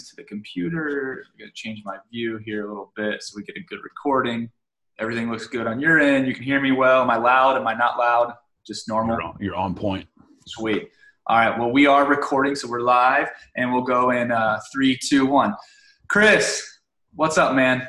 [0.00, 1.22] to the computer.
[1.26, 3.80] I'm going to change my view here a little bit so we get a good
[3.84, 4.50] recording.
[4.98, 6.26] Everything looks good on your end.
[6.26, 7.02] You can hear me well.
[7.02, 7.56] Am I loud?
[7.56, 8.32] Am I not loud?
[8.66, 9.16] Just normal?
[9.16, 10.06] You're on, you're on point.
[10.46, 10.88] Sweet.
[11.26, 11.58] All right.
[11.58, 15.54] Well, we are recording, so we're live, and we'll go in uh, three, two, one.
[16.08, 16.66] Chris,
[17.14, 17.86] what's up, man?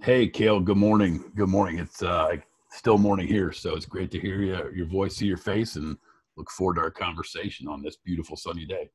[0.00, 0.60] Hey, Cale.
[0.60, 1.24] Good morning.
[1.34, 1.80] Good morning.
[1.80, 2.36] It's uh,
[2.70, 5.96] still morning here, so it's great to hear you, your voice, see your face, and
[6.36, 8.90] look forward to our conversation on this beautiful sunny day.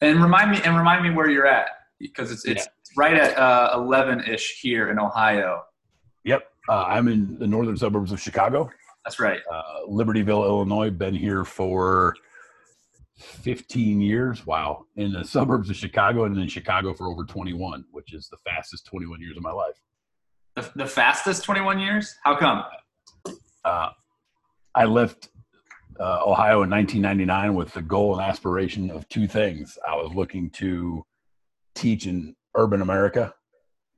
[0.00, 1.68] And remind me, and remind me where you're at
[2.02, 2.92] because it's it's yeah.
[2.96, 5.62] right at uh, 11ish here in Ohio.
[6.24, 8.68] Yep, uh, I'm in the northern suburbs of Chicago.
[9.04, 9.40] That's right.
[9.50, 10.90] Uh, Libertyville, Illinois.
[10.90, 12.14] Been here for
[13.16, 14.46] 15 years.
[14.46, 14.86] Wow.
[14.96, 18.86] In the suburbs of Chicago and in Chicago for over 21, which is the fastest
[18.86, 19.74] 21 years of my life.
[20.54, 22.14] The, the fastest 21 years?
[22.22, 22.62] How come?
[23.64, 23.90] Uh,
[24.74, 25.30] I left
[25.98, 29.78] uh, Ohio in 1999 with the goal and aspiration of two things.
[29.88, 31.04] I was looking to
[31.74, 33.34] teach in urban America,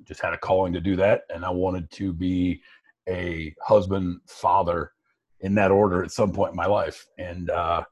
[0.04, 2.62] just had a calling to do that, and I wanted to be
[3.08, 4.92] a husband, father,
[5.40, 7.06] in that order at some point in my life.
[7.18, 7.84] And uh,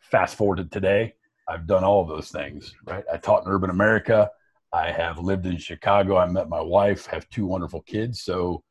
[0.00, 1.14] fast forward to today,
[1.48, 2.74] I've done all of those things.
[2.84, 4.30] Right, I taught in urban America.
[4.72, 6.18] I have lived in Chicago.
[6.18, 8.22] I met my wife, have two wonderful kids.
[8.22, 8.62] So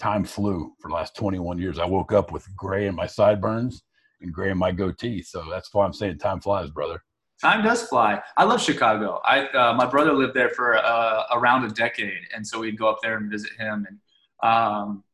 [0.00, 1.78] time flew for the last 21 years.
[1.78, 3.82] I woke up with gray in my sideburns
[4.20, 5.22] and gray in my goatee.
[5.22, 7.02] So that's why I'm saying time flies, brother.
[7.40, 8.22] Time does fly.
[8.36, 9.20] I love Chicago.
[9.24, 12.88] I uh, my brother lived there for uh, around a decade, and so we'd go
[12.88, 13.86] up there and visit him.
[13.88, 13.98] And
[14.48, 15.04] um,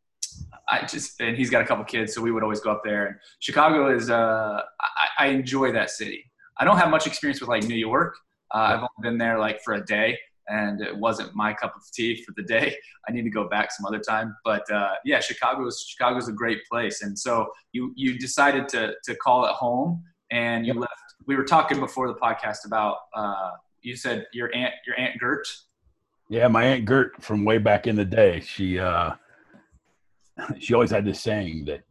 [0.69, 3.07] I just and he's got a couple kids, so we would always go up there.
[3.07, 6.31] And Chicago is uh, I, I enjoy that city.
[6.59, 8.17] I don't have much experience with like New York.
[8.55, 11.83] Uh, I've only been there like for a day, and it wasn't my cup of
[11.93, 12.77] tea for the day.
[13.09, 14.37] I need to go back some other time.
[14.45, 19.15] But uh, yeah, Chicago's Chicago's a great place, and so you you decided to to
[19.17, 20.83] call it home, and you yep.
[20.83, 21.00] left.
[21.31, 25.47] We were talking before the podcast about uh, you said your aunt your aunt Gert.
[26.29, 28.41] Yeah, my aunt Gert from way back in the day.
[28.41, 29.13] She uh,
[30.59, 31.83] she always had this saying that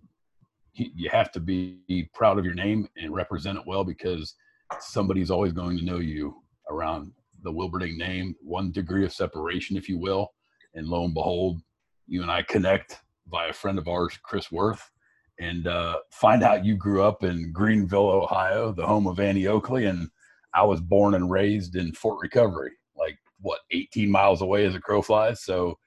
[0.74, 4.36] you have to be proud of your name and represent it well because
[4.82, 6.36] somebody's always going to know you
[6.70, 10.34] around the Wilberding name, one degree of separation, if you will.
[10.74, 11.62] And lo and behold,
[12.08, 14.92] you and I connect by a friend of ours, Chris Worth,
[15.40, 19.86] and uh, find out you grew up in Greenville, Ohio, the home of Annie Oakley.
[19.86, 20.10] And
[20.54, 24.80] I was born and raised in Fort Recovery, like what, 18 miles away as a
[24.80, 25.44] crow flies.
[25.44, 25.78] So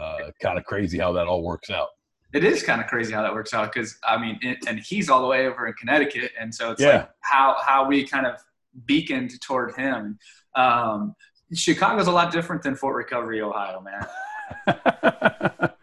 [0.00, 1.88] uh, kind of crazy how that all works out.
[2.32, 5.08] It is kind of crazy how that works out because I mean, it, and he's
[5.08, 6.96] all the way over in Connecticut, and so it's yeah.
[6.96, 8.42] like how how we kind of
[8.86, 10.18] beaconed toward him.
[10.56, 11.14] Um,
[11.52, 15.70] Chicago's a lot different than Fort Recovery, Ohio, man.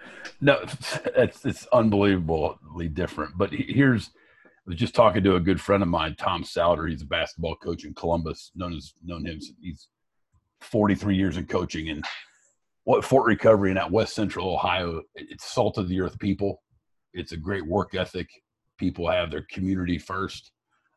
[0.42, 0.60] no,
[1.16, 3.38] it's it's unbelievably different.
[3.38, 6.88] But here's I was just talking to a good friend of mine, Tom Souter.
[6.88, 9.40] He's a basketball coach in Columbus, known as known him.
[9.62, 9.88] He's
[10.62, 12.04] 43 years in coaching, and
[12.84, 15.02] what Fort Recovery in that West Central Ohio.
[15.16, 16.62] It's salt of the earth people.
[17.14, 18.30] It's a great work ethic.
[18.78, 20.52] People have their community first,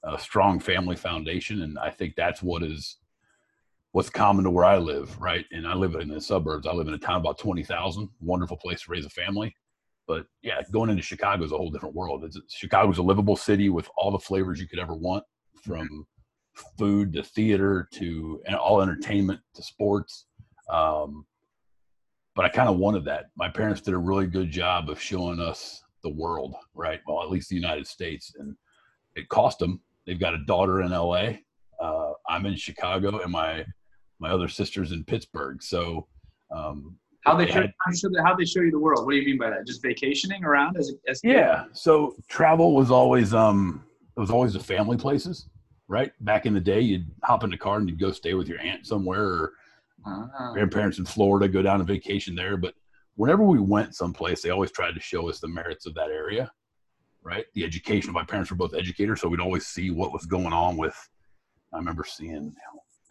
[0.04, 2.96] a strong family foundation, and I think that's what is
[3.94, 5.46] what's common to where I live, right?
[5.52, 6.66] And I live in the suburbs.
[6.66, 9.54] I live in a town about 20,000, wonderful place to raise a family.
[10.08, 12.24] But yeah, going into Chicago is a whole different world.
[12.24, 15.22] It's, Chicago's a livable city with all the flavors you could ever want
[15.62, 16.04] from
[16.76, 20.26] food to theater to all entertainment to sports.
[20.68, 21.24] Um,
[22.34, 23.26] but I kind of wanted that.
[23.36, 27.00] My parents did a really good job of showing us the world, right?
[27.06, 28.34] Well, at least the United States.
[28.40, 28.56] And
[29.14, 29.80] it cost them.
[30.04, 31.34] They've got a daughter in LA.
[31.80, 33.64] Uh, I'm in Chicago, and my
[34.18, 35.62] my other sisters in Pittsburgh.
[35.62, 36.06] So,
[36.50, 37.66] um, how they, show,
[38.24, 39.06] how they show you the world?
[39.06, 39.66] What do you mean by that?
[39.66, 41.64] Just vacationing around as as yeah.
[41.72, 43.82] So travel was always um
[44.16, 45.48] it was always the family places,
[45.88, 46.12] right?
[46.20, 48.60] Back in the day, you'd hop in the car and you'd go stay with your
[48.60, 49.52] aunt somewhere or
[50.06, 52.58] uh, grandparents in Florida, go down on vacation there.
[52.58, 52.74] But
[53.16, 56.52] whenever we went someplace, they always tried to show us the merits of that area,
[57.22, 57.46] right?
[57.54, 58.12] The education.
[58.12, 60.96] My parents were both educators, so we'd always see what was going on with.
[61.72, 62.54] I remember seeing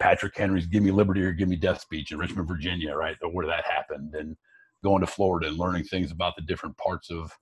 [0.00, 3.46] Patrick Henry's "Give Me Liberty or Give Me Death" speech in Richmond, Virginia, right, where
[3.46, 4.36] that happened, and
[4.82, 7.32] going to Florida and learning things about the different parts of,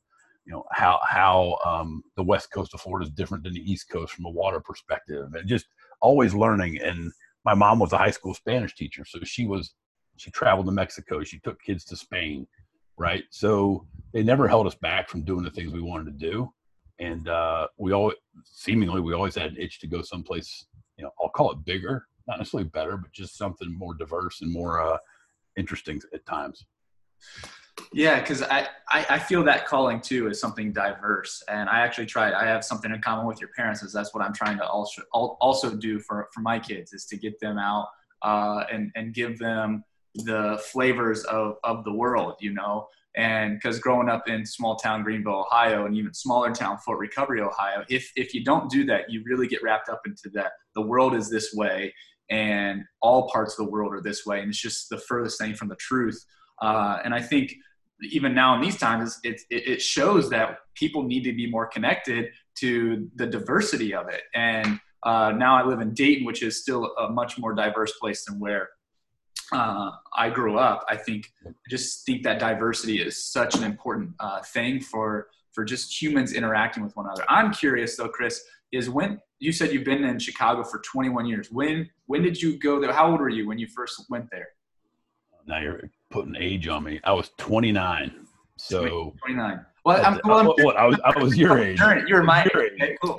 [0.44, 3.88] you know, how how um, the west coast of Florida is different than the east
[3.90, 5.66] coast from a water perspective, and just
[6.00, 6.78] always learning.
[6.80, 7.12] And
[7.44, 9.74] my mom was a high school Spanish teacher, so she was
[10.16, 12.46] she traveled to Mexico, she took kids to Spain,
[12.98, 13.24] right?
[13.30, 16.52] So they never held us back from doing the things we wanted to do,
[16.98, 18.12] and uh, we all
[18.44, 20.66] seemingly we always had an itch to go someplace.
[20.98, 24.52] You know, I'll call it bigger, not necessarily better, but just something more diverse and
[24.52, 24.98] more uh,
[25.56, 26.66] interesting at times.
[27.92, 32.06] Yeah, because I, I, I feel that calling too is something diverse, and I actually
[32.06, 32.32] try.
[32.32, 35.02] I have something in common with your parents, is that's what I'm trying to also
[35.12, 37.88] also do for for my kids is to get them out
[38.22, 39.84] uh, and and give them
[40.14, 42.88] the flavors of of the world, you know.
[43.14, 47.42] And because growing up in small town Greenville, Ohio, and even smaller town Fort Recovery,
[47.42, 50.52] Ohio, if if you don't do that, you really get wrapped up into that.
[50.74, 51.92] The world is this way,
[52.30, 55.54] and all parts of the world are this way, and it's just the furthest thing
[55.54, 56.24] from the truth.
[56.60, 57.54] Uh, and I think
[58.10, 62.30] even now in these times, it, it, shows that people need to be more connected
[62.56, 64.22] to the diversity of it.
[64.34, 68.24] And uh, now I live in Dayton, which is still a much more diverse place
[68.24, 68.70] than where
[69.52, 70.84] uh, I grew up.
[70.88, 75.64] I think I just think that diversity is such an important uh, thing for for
[75.64, 77.24] just humans interacting with one another.
[77.28, 78.42] I'm curious though, Chris,
[78.72, 81.50] is when you said you've been in Chicago for 21 years.
[81.50, 82.92] When when did you go there?
[82.92, 84.48] How old were you when you first went there?
[85.48, 87.00] Now you're putting age on me.
[87.02, 88.24] I was 29.
[88.56, 89.66] So 29.
[89.84, 91.80] Well, I'm, well, I'm what, I was I was your age.
[92.06, 92.50] You were my age.
[92.54, 93.18] Okay, cool.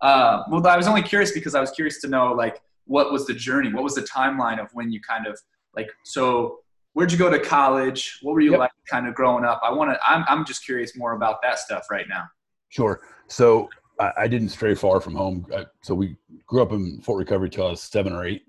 [0.00, 3.26] Uh, well, I was only curious because I was curious to know like what was
[3.26, 3.72] the journey?
[3.72, 5.36] What was the timeline of when you kind of
[5.74, 6.60] like so
[6.92, 8.20] where'd you go to college?
[8.22, 8.60] What were you yep.
[8.60, 9.60] like kind of growing up?
[9.64, 12.26] I want to I'm I'm just curious more about that stuff right now.
[12.68, 13.00] Sure.
[13.26, 13.68] So
[14.00, 15.46] I, I didn't stray far from home.
[15.54, 18.42] I, so we grew up in Fort Recovery till I was seven or eight.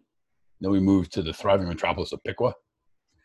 [0.62, 2.53] Then we moved to the thriving metropolis of Piqua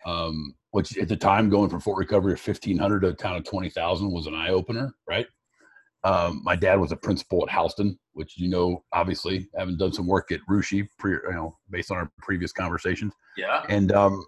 [0.06, 3.44] um, which at the time going from Fort Recovery of 1,500 to a town of
[3.44, 5.26] 20,000 was an eye opener, right?
[6.02, 10.06] Um, my dad was a principal at Houston, which you know, obviously, having done some
[10.06, 13.12] work at Russia, pre, you know, based on our previous conversations.
[13.36, 13.64] Yeah.
[13.68, 14.24] And um,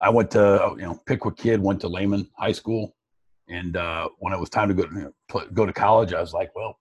[0.00, 2.94] I went to, you know, Piqua kid, went to Lehman High School,
[3.50, 6.22] and uh, when it was time to go you know, play, go to college, I
[6.22, 6.78] was like, well,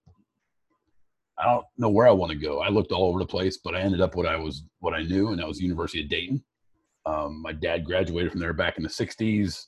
[1.40, 2.62] I don't know where I want to go.
[2.62, 5.04] I looked all over the place, but I ended up what I was, what I
[5.04, 6.44] knew, and that was University of Dayton.
[7.06, 9.66] Um, my dad graduated from there back in the 60s.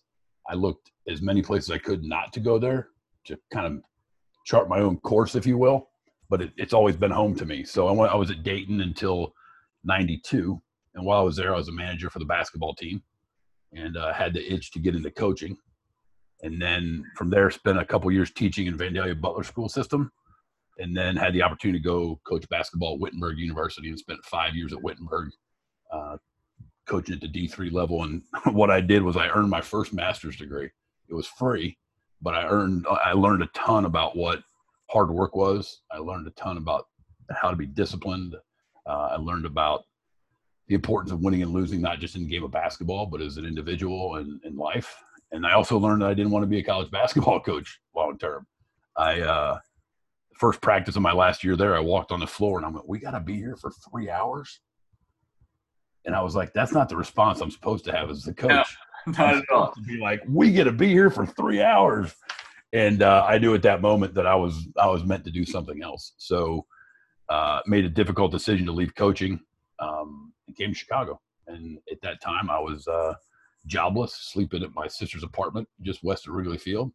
[0.49, 2.89] I looked as many places I could not to go there
[3.25, 3.81] to kind of
[4.45, 5.89] chart my own course, if you will.
[6.29, 7.63] But it, it's always been home to me.
[7.63, 9.33] So I, went, I was at Dayton until
[9.83, 10.61] 92.
[10.95, 13.01] And while I was there, I was a manager for the basketball team
[13.73, 15.55] and uh, had the itch to get into coaching.
[16.41, 20.11] And then from there, spent a couple years teaching in Vandalia Butler School System.
[20.79, 24.55] And then had the opportunity to go coach basketball at Wittenberg University and spent five
[24.55, 25.29] years at Wittenberg,
[25.91, 26.17] uh,
[26.87, 28.03] coaching at the D3 level.
[28.03, 28.23] And
[28.53, 30.69] what I did was I earned my first master's degree.
[31.09, 31.77] It was free,
[32.21, 34.41] but I earned, I learned a ton about what
[34.89, 35.81] hard work was.
[35.91, 36.87] I learned a ton about
[37.31, 38.35] how to be disciplined.
[38.85, 39.83] Uh, I learned about
[40.67, 43.37] the importance of winning and losing, not just in the game of basketball, but as
[43.37, 44.95] an individual and in life.
[45.31, 48.17] And I also learned that I didn't want to be a college basketball coach long
[48.17, 48.45] term.
[48.95, 49.59] I, uh,
[50.39, 52.87] first practice of my last year there, I walked on the floor and I went,
[52.87, 54.61] we got to be here for three hours.
[56.05, 58.77] And I was like, that's not the response I'm supposed to have as the coach.
[59.05, 59.73] No, not at all.
[59.73, 62.15] To be like, we get to be here for three hours.
[62.71, 65.43] And uh, I knew at that moment that I was I was meant to do
[65.43, 66.13] something else.
[66.17, 66.65] So
[67.27, 69.39] uh, made a difficult decision to leave coaching
[69.79, 71.19] um, and came to Chicago.
[71.47, 73.13] And at that time, I was uh,
[73.65, 76.91] jobless, sleeping at my sister's apartment just west of Wrigley Field.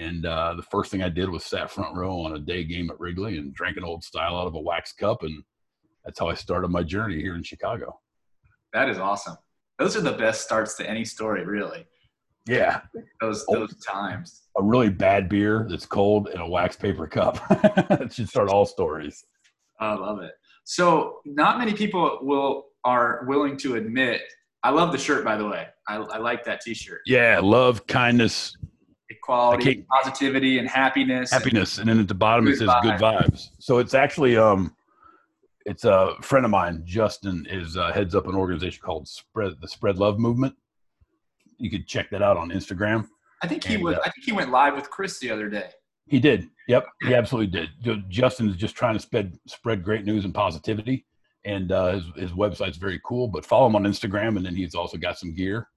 [0.00, 2.88] And uh, the first thing I did was sat front row on a day game
[2.90, 5.22] at Wrigley and drank an old style out of a wax cup.
[5.22, 5.42] And
[6.04, 8.00] that's how I started my journey here in Chicago.
[8.72, 9.36] That is awesome.
[9.78, 11.86] Those are the best starts to any story, really.
[12.48, 12.80] Yeah.
[13.20, 14.48] Those those times.
[14.56, 17.46] A really bad beer that's cold in a wax paper cup.
[17.48, 19.22] that should start all stories.
[19.80, 20.32] I love it.
[20.64, 24.22] So not many people will are willing to admit.
[24.62, 25.66] I love the shirt, by the way.
[25.88, 27.00] I, I like that T-shirt.
[27.06, 28.56] Yeah, love, kindness,
[29.22, 31.30] equality, positivity, and happiness.
[31.30, 32.82] Happiness, and, and then at the bottom it says vibes.
[32.82, 33.48] good vibes.
[33.58, 34.74] So it's actually um,
[35.66, 39.68] it's a friend of mine, Justin, is uh, heads up an organization called Spread the
[39.68, 40.54] Spread Love Movement.
[41.58, 43.08] You could check that out on Instagram.
[43.42, 43.96] I think he and, was.
[43.96, 45.70] Uh, I think he went live with Chris the other day.
[46.06, 46.48] He did.
[46.66, 48.08] Yep, he absolutely did.
[48.08, 51.06] Justin is just trying to spread spread great news and positivity,
[51.44, 53.28] and uh, his his website's very cool.
[53.28, 55.68] But follow him on Instagram, and then he's also got some gear.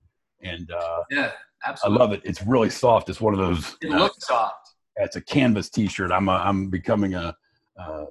[0.42, 1.32] And uh, yeah,
[1.66, 2.00] absolutely.
[2.00, 2.22] I love it.
[2.24, 3.10] It's really soft.
[3.10, 3.78] It's one of those.
[3.82, 4.76] It looks soft.
[4.98, 6.12] It's a canvas T-shirt.
[6.12, 7.36] I'm a, I'm becoming a,
[7.78, 8.06] a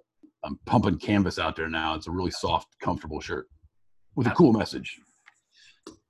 [0.44, 1.94] I'm pumping canvas out there now.
[1.94, 3.49] It's a really soft, comfortable shirt
[4.16, 4.99] with a cool message.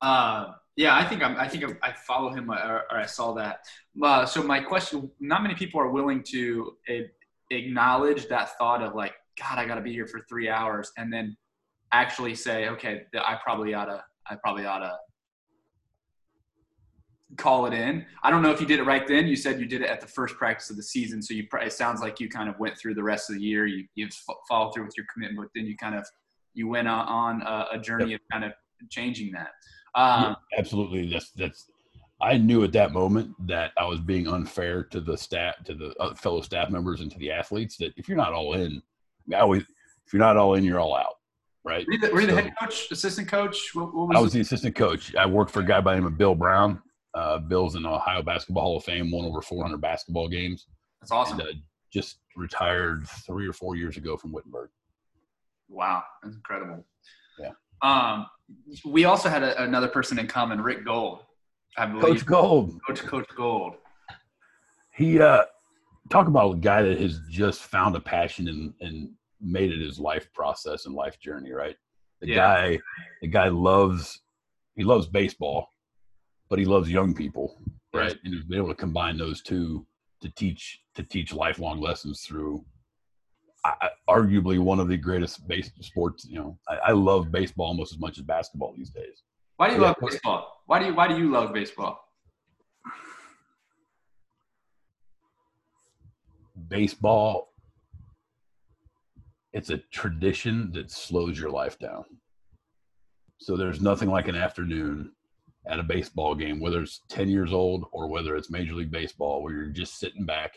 [0.01, 3.61] Uh, yeah, I think I'm, I think I follow him or, or I saw that.
[4.03, 6.77] Uh, so my question: Not many people are willing to
[7.51, 11.13] acknowledge that thought of like, God, I got to be here for three hours, and
[11.13, 11.37] then
[11.93, 14.97] actually say, okay, I probably oughta, I probably oughta
[17.37, 18.05] call it in.
[18.23, 19.27] I don't know if you did it right then.
[19.27, 21.73] You said you did it at the first practice of the season, so you it
[21.73, 23.67] sounds like you kind of went through the rest of the year.
[23.67, 24.09] You you
[24.49, 26.07] followed through with your commitment, but then you kind of
[26.55, 28.21] you went on a, a journey yep.
[28.21, 28.53] of kind of
[28.91, 29.51] changing that.
[29.95, 31.69] Um, yeah, absolutely, that's that's.
[32.21, 35.93] I knew at that moment that I was being unfair to the staff, to the
[35.99, 37.77] uh, fellow staff members, and to the athletes.
[37.79, 38.83] That if you're not all in,
[39.35, 39.63] I always
[40.07, 41.15] if you're not all in, you're all out.
[41.65, 41.87] right?
[41.87, 43.75] Were you the, were you the So- head coach, assistant coach?
[43.75, 45.15] What, what was I was the assistant coach.
[45.17, 46.81] I worked for a guy by the name of Bill Brown.
[47.15, 50.67] Uh, Bill's in the Ohio Basketball Hall of Fame, won over 400 basketball games,
[51.01, 51.41] That's awesome.
[51.41, 51.53] and uh,
[51.93, 54.71] just retired three or four years ago from Wittenberg.
[55.69, 56.85] Wow, that's incredible.
[57.39, 57.51] Yeah.
[57.83, 58.27] Um,
[58.87, 61.21] we also had a, another person in common, Rick Gold.
[61.77, 63.75] I believe Coach Gold, Coach Coach Gold.
[64.95, 65.43] he uh,
[66.11, 69.99] talk about a guy that has just found a passion and, and made it his
[69.99, 71.53] life process and life journey.
[71.53, 71.77] Right,
[72.21, 72.35] the Yeah.
[72.37, 72.79] guy,
[73.23, 74.21] the guy loves
[74.77, 75.69] he loves baseball,
[76.53, 77.57] but he loves young people.
[77.95, 79.87] Right, and he's been able to combine those two
[80.21, 82.63] to teach to teach lifelong lessons through
[83.65, 86.27] I, arguably one of the greatest base sports.
[86.29, 89.23] You know, I, I love baseball almost as much as basketball these days.
[89.57, 89.87] Why do you Yeah.
[89.87, 90.63] love baseball?
[90.67, 91.99] Why do you Why do you love baseball?
[96.69, 97.55] Baseball,
[99.55, 102.05] it's a tradition that slows your life down.
[103.39, 105.13] So there's nothing like an afternoon
[105.67, 109.43] at a baseball game, whether it's 10 years old or whether it's Major League Baseball,
[109.43, 110.55] where you're just sitting back,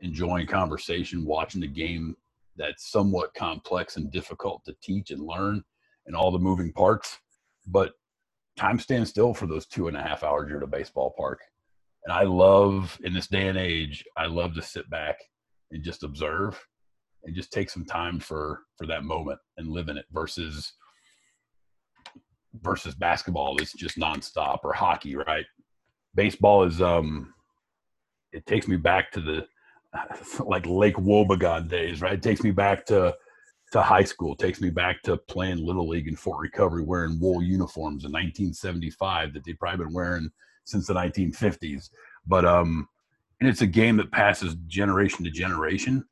[0.00, 2.16] enjoying conversation, watching the game
[2.56, 5.62] that's somewhat complex and difficult to teach and learn
[6.06, 7.18] and all the moving parts.
[7.66, 7.92] But
[8.56, 11.40] time stands still for those two and a half hours you're at a baseball park.
[12.04, 15.18] And I love, in this day and age, I love to sit back
[15.72, 16.58] and just observe
[17.24, 20.72] and just take some time for for that moment and live in it versus
[22.62, 25.46] versus basketball is just nonstop or hockey, right?
[26.14, 27.34] Baseball is um
[28.32, 29.46] it takes me back to the
[30.44, 32.14] like Lake Wobegon days, right?
[32.14, 33.14] It takes me back to
[33.72, 37.42] to high school, takes me back to playing little league in Fort Recovery wearing wool
[37.42, 40.30] uniforms in 1975 that they've probably been wearing
[40.64, 41.90] since the 1950s.
[42.26, 42.88] But um
[43.40, 46.04] and it's a game that passes generation to generation.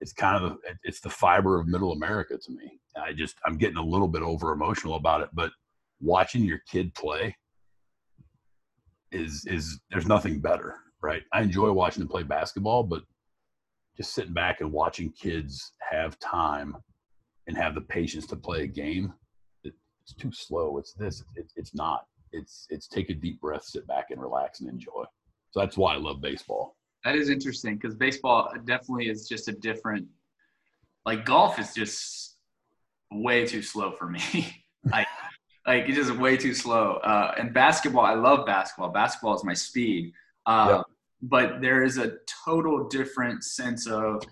[0.00, 2.78] It's kind of it's the fiber of middle America to me.
[2.96, 5.50] I just I'm getting a little bit over emotional about it, but
[6.04, 7.34] watching your kid play
[9.12, 11.22] is is there's nothing better, right?
[11.32, 13.02] I enjoy watching them play basketball, but
[13.96, 16.76] just sitting back and watching kids have time
[17.46, 19.12] and have the patience to play a game,
[20.04, 20.78] it's too slow.
[20.78, 21.22] It's this.
[21.34, 22.04] It, it's not.
[22.32, 25.04] It's it's take a deep breath, sit back and relax and enjoy.
[25.50, 26.76] So that's why I love baseball.
[27.04, 30.06] That is interesting because baseball definitely is just a different.
[31.06, 32.36] Like golf is just
[33.10, 34.20] way too slow for me.
[34.92, 35.06] like,
[35.66, 36.94] like it's just way too slow.
[36.96, 38.90] Uh, and basketball, I love basketball.
[38.90, 40.12] Basketball is my speed.
[40.46, 40.86] Uh, Yep.
[41.26, 44.22] But there is a total different sense of.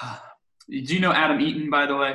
[0.70, 2.14] Do you know Adam Eaton, by the way?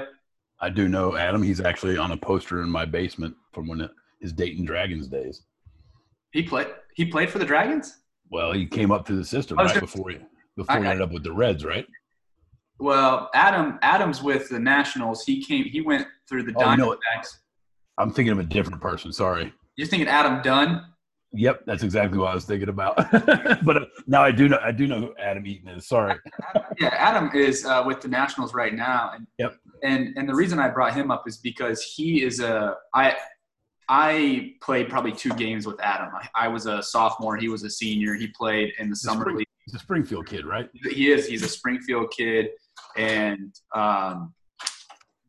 [0.62, 1.44] I do know Adam.
[1.44, 3.90] He's actually on a poster in my basement from when
[4.22, 5.42] his Dayton Dragons days.
[6.32, 6.68] He played.
[6.96, 7.98] He played for the Dragons.
[8.32, 10.20] Well, he came up through the system right before he
[10.56, 11.86] before he ended up with the Reds, right?
[12.80, 15.26] Well, Adam Adams with the Nationals.
[15.26, 15.66] He came.
[15.66, 17.00] He went through the Oh, you know what?
[17.00, 17.38] Diamondbacks.
[17.98, 19.12] I'm thinking of a different person.
[19.14, 19.54] Sorry.
[19.76, 20.86] You're thinking Adam Dunn.
[21.38, 22.96] Yep, that's exactly what I was thinking about.
[23.66, 25.86] but uh, now I do know I do know who Adam Eaton is.
[25.88, 26.16] Sorry.
[26.80, 29.58] yeah, Adam is uh, with the Nationals right now, and Yep.
[29.84, 33.18] and and the reason I brought him up is because he is a I
[33.90, 36.10] I played probably two games with Adam.
[36.16, 38.14] I, I was a sophomore, he was a senior.
[38.16, 39.48] He played in the summer Spring- league.
[39.66, 40.70] He's a Springfield kid, right?
[40.74, 41.28] He is.
[41.28, 42.50] He's a Springfield kid,
[42.96, 44.34] and um,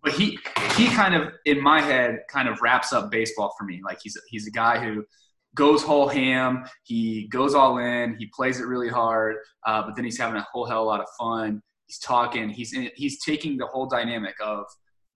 [0.06, 0.38] but he
[0.76, 3.80] he kind of in my head kind of wraps up baseball for me.
[3.84, 5.04] Like he's he's a guy who
[5.56, 6.64] goes whole ham.
[6.84, 8.14] He goes all in.
[8.16, 9.36] He plays it really hard,
[9.66, 11.60] uh, but then he's having a whole hell of a lot of fun.
[11.88, 12.48] He's talking.
[12.50, 14.64] He's in, he's taking the whole dynamic of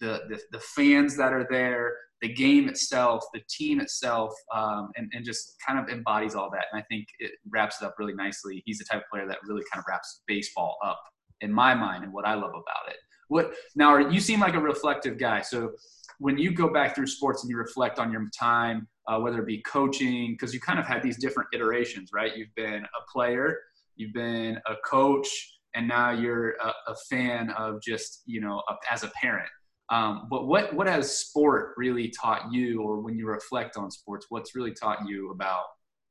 [0.00, 5.08] the, the the fans that are there, the game itself, the team itself, um, and
[5.12, 6.64] and just kind of embodies all that.
[6.72, 8.60] And I think it wraps it up really nicely.
[8.66, 11.00] He's the type of player that really kind of wraps baseball up
[11.42, 12.96] in my mind and what I love about it.
[13.30, 13.90] What now?
[13.90, 15.40] Are, you seem like a reflective guy.
[15.40, 15.72] So
[16.18, 19.46] when you go back through sports and you reflect on your time, uh, whether it
[19.46, 22.36] be coaching, because you kind of had these different iterations, right?
[22.36, 23.56] You've been a player,
[23.96, 25.28] you've been a coach,
[25.74, 29.48] and now you're a, a fan of just you know a, as a parent.
[29.90, 34.26] Um, but what what has sport really taught you, or when you reflect on sports,
[34.28, 35.66] what's really taught you about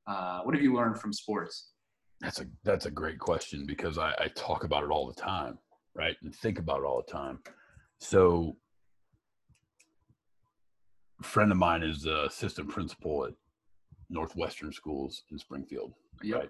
[0.08, 1.72] uh, what have you learned from sports?
[2.22, 5.58] That's a that's a great question because I, I talk about it all the time,
[6.00, 6.16] right?
[6.24, 7.40] And think about it all the time.
[8.00, 8.56] So
[11.20, 13.34] a friend of mine is the assistant principal at
[14.10, 16.40] Northwestern Schools in Springfield, Yep.
[16.40, 16.50] right?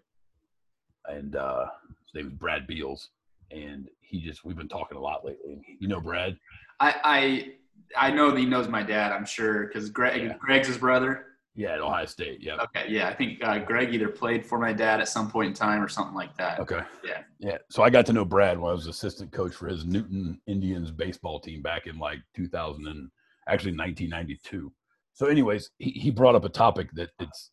[1.08, 1.65] And uh,
[2.06, 3.10] his name is Brad Beals,
[3.51, 5.53] and he just we've been talking a lot lately.
[5.53, 6.38] And you know Brad,
[6.79, 7.56] I
[7.98, 9.12] I, I know that he knows my dad.
[9.12, 10.36] I'm sure because Greg Yeah.
[10.39, 11.25] Greg's his brother.
[11.60, 12.42] Yeah, at Ohio State.
[12.42, 12.56] Yeah.
[12.56, 12.86] Okay.
[12.88, 15.84] Yeah, I think uh, Greg either played for my dad at some point in time
[15.84, 16.58] or something like that.
[16.62, 16.80] Okay.
[17.04, 17.24] Yeah.
[17.38, 17.58] Yeah.
[17.70, 20.89] So I got to know Brad when I was assistant coach for his Newton Indians
[20.89, 23.10] baseball team back in like 2000 and
[23.50, 24.72] actually 1992.
[25.12, 27.51] So, anyways, he, he brought up a topic that it's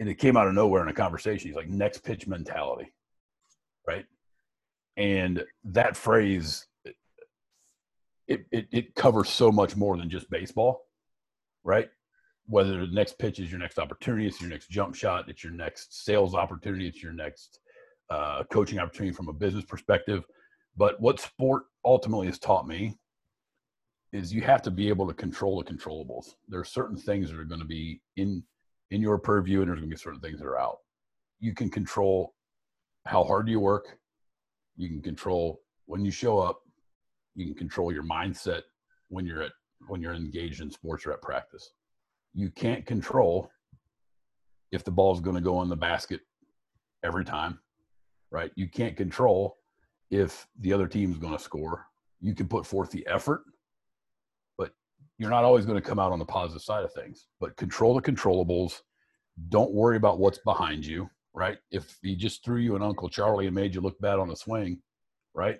[0.00, 1.48] and it came out of nowhere in a conversation.
[1.48, 2.92] He's like next pitch mentality,
[3.88, 4.04] right?
[4.98, 6.66] And that phrase
[8.28, 10.82] it, it, it covers so much more than just baseball,
[11.64, 11.88] right?
[12.50, 15.52] Whether the next pitch is your next opportunity, it's your next jump shot, it's your
[15.52, 17.60] next sales opportunity, it's your next
[18.10, 20.24] uh, coaching opportunity from a business perspective.
[20.76, 22.98] But what sport ultimately has taught me
[24.12, 26.34] is you have to be able to control the controllables.
[26.48, 28.42] There are certain things that are going to be in
[28.90, 30.78] in your purview, and there's going to be certain things that are out.
[31.38, 32.34] You can control
[33.06, 33.98] how hard you work.
[34.76, 36.62] You can control when you show up
[37.34, 38.62] you can control your mindset
[39.08, 39.52] when you're at
[39.88, 41.70] when you're engaged in sports or at practice
[42.34, 43.50] you can't control
[44.72, 46.20] if the ball is going to go in the basket
[47.02, 47.58] every time
[48.30, 48.52] right?
[48.54, 49.56] You can't control
[50.10, 51.86] if the other team's going to score.
[52.20, 53.42] You can put forth the effort
[54.58, 54.72] but
[55.18, 57.26] you're not always going to come out on the positive side of things.
[57.40, 58.80] But control the controllables.
[59.48, 61.58] Don't worry about what's behind you right?
[61.70, 64.36] If he just threw you an uncle charlie and made you look bad on the
[64.36, 64.80] swing
[65.34, 65.58] right?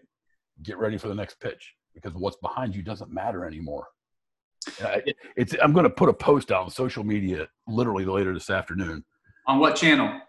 [0.63, 3.87] Get ready for the next pitch because what's behind you doesn't matter anymore.
[4.83, 8.35] Uh, it, it's I'm going to put a post out on social media literally later
[8.35, 9.05] this afternoon.
[9.47, 10.21] On what channel?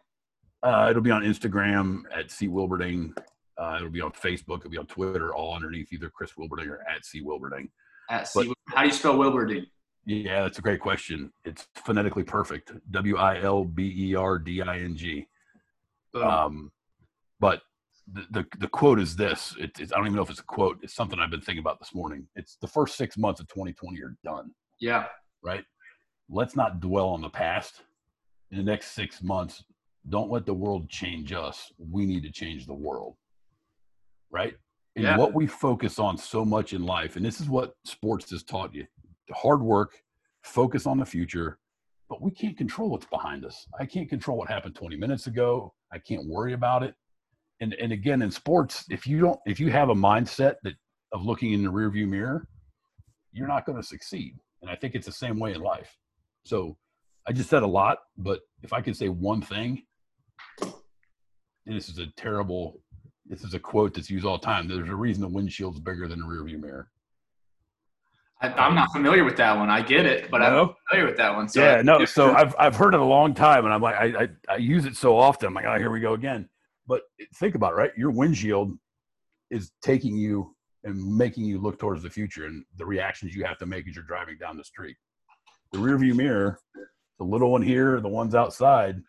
[0.64, 3.18] Uh, it'll be on Instagram at C Wilberding.
[3.58, 4.60] Uh, it'll be on Facebook.
[4.60, 7.70] It'll be on Twitter, all underneath either Chris Wilberding or at C Wilberding.
[8.10, 8.48] At C.
[8.48, 9.66] But, how do you spell Wilberding?
[10.06, 11.32] Yeah, that's a great question.
[11.46, 12.72] It's phonetically perfect.
[12.92, 15.28] W I L B E R D I N G.
[16.16, 16.72] Um,
[17.40, 17.62] but
[18.14, 19.56] the, the, the quote is this.
[19.60, 20.80] It, I don't even know if it's a quote.
[20.82, 22.28] It's something I've been thinking about this morning.
[22.36, 24.52] It's the first six months of 2020 are done.
[24.80, 25.06] Yeah.
[25.44, 25.64] Right.
[26.30, 27.82] Let's not dwell on the past.
[28.52, 29.64] In the next six months,
[30.10, 31.72] don't let the world change us.
[31.78, 33.16] We need to change the world.
[34.30, 34.56] Right.
[34.96, 35.18] And yeah.
[35.18, 38.74] what we focus on so much in life, and this is what sports has taught
[38.74, 38.86] you
[39.32, 39.94] hard work,
[40.44, 41.58] focus on the future,
[42.10, 43.66] but we can't control what's behind us.
[43.80, 45.74] I can't control what happened 20 minutes ago.
[45.94, 46.96] I can't worry about it
[47.62, 50.74] and and again in sports, if you don't if you have a mindset that
[51.14, 52.48] of looking in the rearview mirror,
[53.32, 54.36] you're not going to succeed.
[54.62, 55.96] And I think it's the same way in life.
[56.44, 56.78] So
[57.28, 59.84] I just said a lot, but if I could say one thing,
[60.62, 62.82] and this is a terrible
[63.26, 64.68] this is a quote that's used all the time.
[64.68, 66.90] There's a reason the windshield's bigger than the rearview mirror.
[68.42, 69.70] I, am not familiar with that one.
[69.70, 70.46] I get it, but no?
[70.46, 71.48] I'm not familiar with that one.
[71.48, 72.04] So yeah, no.
[72.06, 74.86] So I've I've heard it a long time, and I'm like, I, I, I use
[74.86, 75.48] it so often.
[75.48, 76.50] I'm like, oh, here we go again.
[76.88, 77.02] But
[77.36, 77.92] think about it, right?
[77.98, 78.74] Your windshield
[79.50, 83.58] is taking you and making you look towards the future and the reactions you have
[83.60, 84.98] to make as you're driving down the street.
[85.72, 86.60] The rearview mirror,
[87.20, 89.02] the little one here, the ones outside,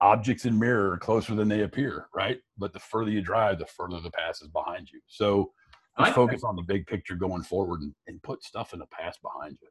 [0.00, 2.38] objects in mirror are closer than they appear, right?
[2.58, 5.00] But the further you drive, the further the past is behind you.
[5.06, 5.52] So
[5.98, 9.20] just focus on the big picture going forward and, and put stuff in the past
[9.22, 9.68] behind you.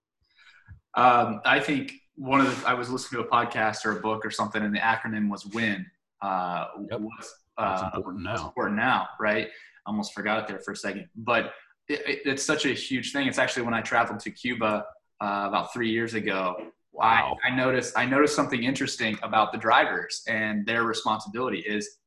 [0.95, 4.25] Um, I think one of the, I was listening to a podcast or a book
[4.25, 5.85] or something, and the acronym was WIN.
[6.21, 7.01] Uh, yep.
[7.01, 8.47] what's that's uh, important now.
[8.47, 9.47] important now, right?
[9.85, 11.53] Almost forgot it there for a second, but
[11.87, 13.27] it, it, it's such a huge thing.
[13.27, 14.85] It's actually when I traveled to Cuba
[15.21, 16.55] uh, about three years ago.
[16.93, 17.37] Wow.
[17.43, 21.97] I, I noticed I noticed something interesting about the drivers and their responsibility is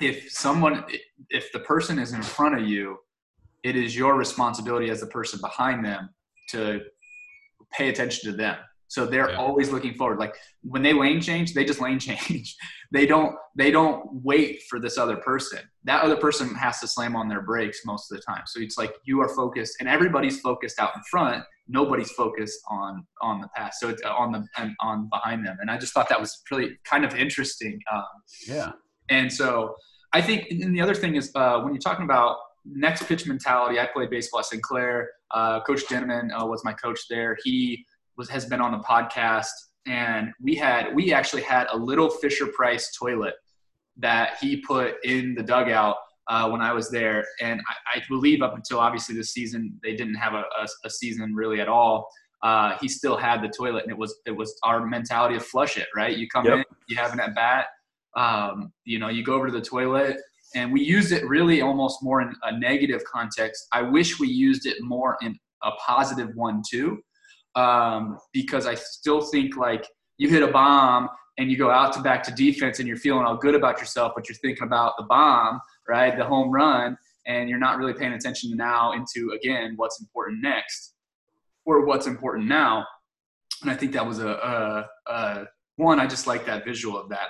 [0.00, 0.84] if someone
[1.30, 2.98] if the person is in front of you,
[3.64, 6.10] it is your responsibility as the person behind them
[6.50, 6.80] to
[7.72, 8.56] pay attention to them
[8.88, 9.36] so they're yeah.
[9.36, 10.18] always looking forward.
[10.18, 12.56] Like when they lane change, they just lane change.
[12.90, 15.60] they don't they don't wait for this other person.
[15.84, 18.42] That other person has to slam on their brakes most of the time.
[18.46, 21.44] So it's like you are focused, and everybody's focused out in front.
[21.68, 23.78] Nobody's focused on on the pass.
[23.78, 25.58] So it's on the and on behind them.
[25.60, 27.78] And I just thought that was really kind of interesting.
[27.92, 28.04] Um,
[28.46, 28.72] yeah.
[29.10, 29.74] And so
[30.12, 33.78] I think, and the other thing is uh, when you're talking about next pitch mentality.
[33.78, 35.10] I played baseball at Sinclair.
[35.30, 37.36] Uh, coach Denman uh, was my coach there.
[37.44, 37.84] He
[38.18, 39.46] was has been on the podcast,
[39.86, 43.34] and we had we actually had a little Fisher Price toilet
[43.96, 45.96] that he put in the dugout
[46.28, 49.96] uh, when I was there, and I, I, believe up until obviously this season they
[49.96, 52.06] didn't have a, a, a season really at all.
[52.42, 55.78] Uh, he still had the toilet, and it was it was our mentality of flush
[55.78, 55.86] it.
[55.96, 56.58] Right, you come yep.
[56.58, 57.66] in, you have an at bat,
[58.16, 60.18] um, you know, you go over to the toilet,
[60.54, 63.66] and we used it really almost more in a negative context.
[63.72, 66.98] I wish we used it more in a positive one too
[67.54, 69.86] um, because I still think like
[70.18, 71.08] you hit a bomb
[71.38, 74.12] and you go out to back to defense and you're feeling all good about yourself,
[74.14, 76.16] but you're thinking about the bomb, right?
[76.16, 80.94] The home run, and you're not really paying attention now into again what's important next
[81.64, 82.84] or what's important now.
[83.62, 85.44] and I think that was a, a, a
[85.76, 86.00] one.
[86.00, 87.28] I just like that visual of that.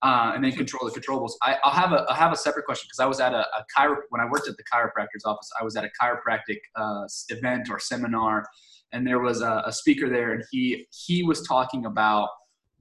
[0.00, 1.32] Uh, and then control the controllables.
[1.42, 3.64] I, will have a I'll have a separate question because I was at a, a
[3.76, 5.50] chiro when I worked at the chiropractor's office.
[5.60, 8.44] I was at a chiropractic uh, event or seminar,
[8.92, 12.28] and there was a, a, speaker there, and he he was talking about.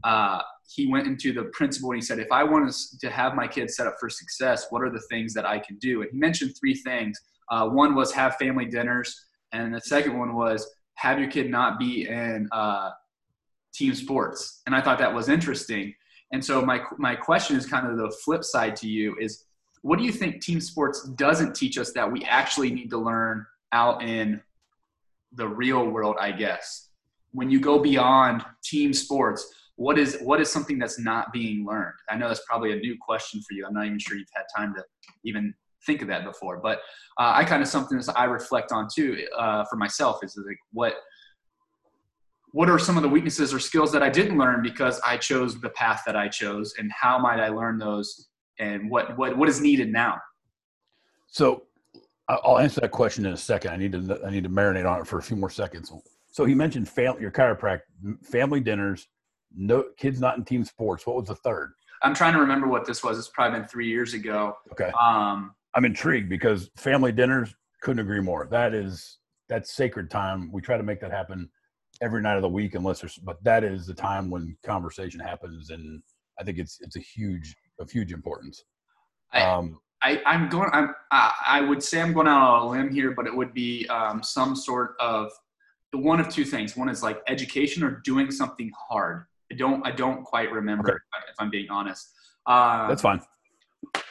[0.03, 3.47] Uh, he went into the principle and he said, if I want to have my
[3.47, 6.01] kids set up for success, what are the things that I can do?
[6.01, 7.17] And he mentioned three things.
[7.49, 11.79] Uh, one was have family dinners, and the second one was have your kid not
[11.79, 12.91] be in uh,
[13.73, 14.61] team sports.
[14.65, 15.93] And I thought that was interesting.
[16.33, 19.45] And so my my question is kind of the flip side to you is
[19.81, 23.45] what do you think team sports doesn't teach us that we actually need to learn
[23.71, 24.41] out in
[25.33, 26.89] the real world, I guess?
[27.31, 31.93] When you go beyond team sports, what is what is something that's not being learned?
[32.09, 33.65] I know that's probably a new question for you.
[33.65, 34.83] I'm not even sure you've had time to
[35.23, 35.53] even
[35.85, 36.79] think of that before, but
[37.19, 40.57] uh, I kind of something that I reflect on too uh, for myself is like
[40.73, 40.95] what
[42.51, 45.59] what are some of the weaknesses or skills that I didn't learn because I chose
[45.59, 49.47] the path that I chose, and how might I learn those, and what what what
[49.47, 50.17] is needed now?
[51.27, 51.66] So,
[52.29, 53.71] I'll answer that question in a second.
[53.71, 55.91] I need to I need to marinate on it for a few more seconds.
[56.31, 57.81] So he mentioned family, your chiropractic
[58.23, 59.07] family dinners,
[59.55, 61.07] no kids not in team sports.
[61.07, 61.73] What was the third?
[62.03, 63.17] I'm trying to remember what this was.
[63.17, 64.55] It's probably been three years ago.
[64.71, 64.91] Okay.
[65.01, 68.47] Um, I'm intrigued because family dinners couldn't agree more.
[68.51, 69.17] That is
[69.49, 70.51] that's sacred time.
[70.51, 71.49] We try to make that happen
[72.01, 75.69] every night of the week unless there's but that is the time when conversation happens
[75.69, 76.01] and
[76.39, 78.63] i think it's it's a huge of huge importance
[79.33, 80.69] I, um I, I'm going.
[80.73, 80.93] I'm.
[81.11, 84.21] I would say I'm going out on a limb here, but it would be um,
[84.21, 85.31] some sort of
[85.93, 86.77] one of two things.
[86.77, 89.23] One is like education or doing something hard.
[89.51, 89.85] I don't.
[89.85, 90.97] I don't quite remember okay.
[91.29, 92.13] if I'm being honest.
[92.45, 93.21] Uh, That's fine.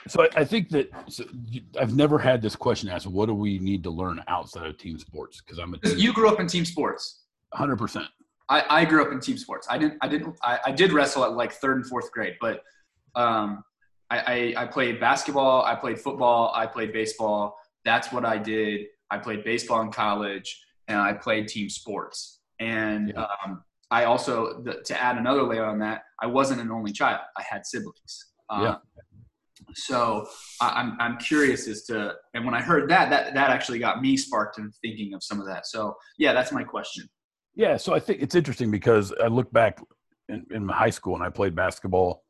[0.08, 3.06] So I, I think that so you, I've never had this question asked.
[3.06, 5.40] What do we need to learn outside of team sports?
[5.40, 7.22] Because I'm a team you grew up in team sports.
[7.52, 8.06] Hundred percent.
[8.48, 9.66] I, I grew up in team sports.
[9.68, 9.98] I didn't.
[10.00, 10.36] I didn't.
[10.42, 12.62] I, I did wrestle at like third and fourth grade, but
[13.14, 13.64] um,
[14.10, 15.64] I, I, I played basketball.
[15.64, 16.52] I played football.
[16.54, 17.56] I played baseball.
[17.84, 18.86] That's what I did.
[19.10, 22.40] I played baseball in college, and I played team sports.
[22.58, 23.26] And yeah.
[23.44, 27.20] um, I also, the, to add another layer on that, I wasn't an only child.
[27.36, 28.32] I had siblings.
[28.48, 28.76] Uh, yeah.
[29.74, 30.26] So
[30.60, 34.00] I, am I'm curious as to, and when I heard that, that that actually got
[34.00, 35.66] me sparked in thinking of some of that.
[35.66, 37.08] So yeah, that's my question.
[37.54, 39.80] Yeah, so I think it's interesting because I look back
[40.28, 42.22] in, in high school and I played basketball,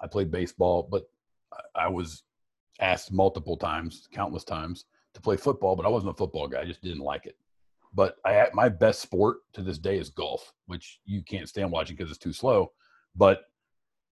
[0.00, 1.04] I played baseball, but
[1.74, 2.22] I was
[2.80, 6.60] asked multiple times, countless times, to play football, but I wasn't a football guy.
[6.60, 7.36] I just didn't like it.
[7.94, 11.96] But I my best sport to this day is golf, which you can't stand watching
[11.96, 12.72] because it's too slow.
[13.14, 13.42] But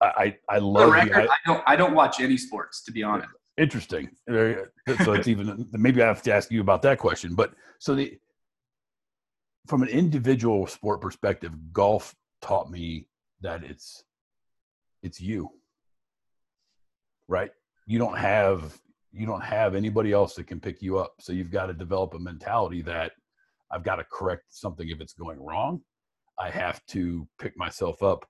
[0.00, 0.92] I I love.
[0.92, 3.28] record, I, I, don't I don't watch any sports to be honest.
[3.56, 4.10] Interesting.
[4.26, 7.34] So it's even maybe I have to ask you about that question.
[7.34, 8.18] But so the
[9.66, 13.06] from an individual sport perspective, golf taught me
[13.40, 14.04] that it's
[15.02, 15.50] it's you.
[17.28, 17.50] Right?
[17.86, 18.78] You don't have
[19.12, 21.14] you don't have anybody else that can pick you up.
[21.20, 23.12] So you've got to develop a mentality that
[23.70, 25.80] I've got to correct something if it's going wrong.
[26.38, 28.26] I have to pick myself up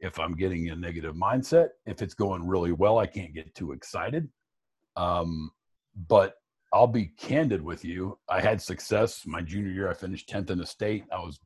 [0.00, 1.70] if I'm getting a negative mindset.
[1.86, 4.28] If it's going really well, I can't get too excited.
[4.96, 5.50] Um,
[6.08, 6.34] but
[6.72, 8.18] I'll be candid with you.
[8.28, 9.90] I had success my junior year.
[9.90, 11.04] I finished 10th in the state.
[11.12, 11.40] I was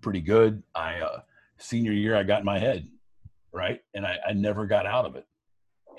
[0.00, 0.62] pretty good.
[0.74, 1.20] I uh,
[1.58, 2.86] senior year, I got in my head,
[3.52, 5.24] right, and I, I never got out of it.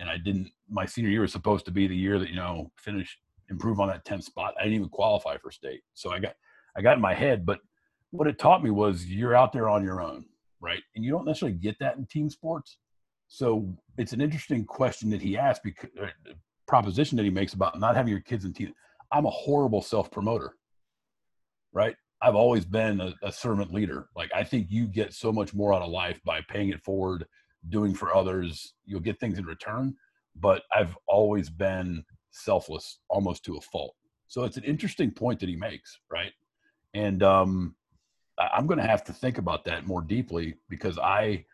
[0.04, 0.52] And I didn't.
[0.70, 3.18] My senior year was supposed to be the year that you know finish
[3.50, 4.54] improve on that 10th spot.
[4.60, 6.34] I didn't even qualify for state, so I got
[6.76, 7.46] I got in my head.
[7.46, 7.60] But
[8.12, 10.26] what it taught me was you're out there on your own,
[10.60, 12.80] right, and you don't necessarily get that in team sports.
[13.30, 16.08] So it's an interesting question that he asked because uh,
[16.68, 18.74] proposition that he makes about not having your kids in team.
[19.10, 20.58] I'm a horrible self promoter,
[21.72, 21.96] right?
[22.22, 24.08] I've always been a, a, servant leader.
[24.16, 27.26] Like I think you get so much more out of life by paying it forward,
[27.70, 28.74] doing for others.
[28.86, 29.96] You'll get things in return,
[30.36, 33.96] but I've always been selfless, almost to a fault.
[34.28, 36.32] So it's an interesting point that he makes, right?
[36.94, 37.76] And um,
[38.38, 41.46] I'm going to have to think about that more deeply because I,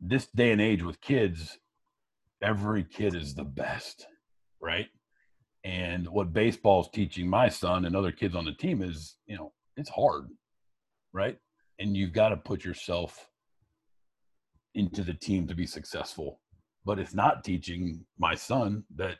[0.00, 1.58] this day and age with kids,
[2.42, 4.06] every kid is the best,
[4.60, 4.86] right?
[5.64, 9.36] And what baseball is teaching my son and other kids on the team is, you
[9.36, 10.28] know, it's hard,
[11.12, 11.38] right?
[11.78, 13.28] And you've got to put yourself
[14.76, 16.40] into the team to be successful.
[16.84, 19.16] But it's not teaching my son that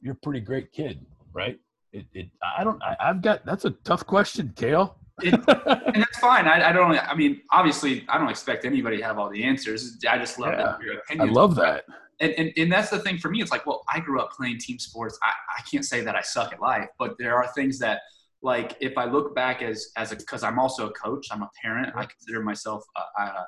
[0.00, 1.58] you're a pretty great kid, right?
[1.92, 4.96] It, it I don't, I, have got, that's a tough question, Cale.
[5.20, 6.46] it, and that's fine.
[6.46, 9.98] I, I, don't, I mean, obviously, I don't expect anybody to have all the answers.
[10.08, 11.28] I just love yeah, your opinion.
[11.28, 11.84] I love that
[12.20, 13.40] and, and, and that's the thing for me.
[13.40, 15.18] It's like, well, I grew up playing team sports.
[15.22, 18.02] I, I can't say that I suck at life, but there are things that
[18.42, 21.50] like if I look back as as a because I'm also a coach, I'm a
[21.60, 21.94] parent.
[21.94, 23.44] I consider myself uh,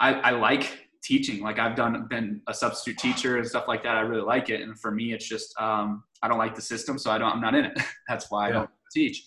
[0.00, 1.42] I, I like teaching.
[1.42, 3.96] Like I've done been a substitute teacher and stuff like that.
[3.96, 4.60] I really like it.
[4.60, 7.32] And for me, it's just um, I don't like the system, so I don't.
[7.32, 7.78] I'm not in it.
[8.08, 8.50] That's why yeah.
[8.50, 9.24] I don't teach.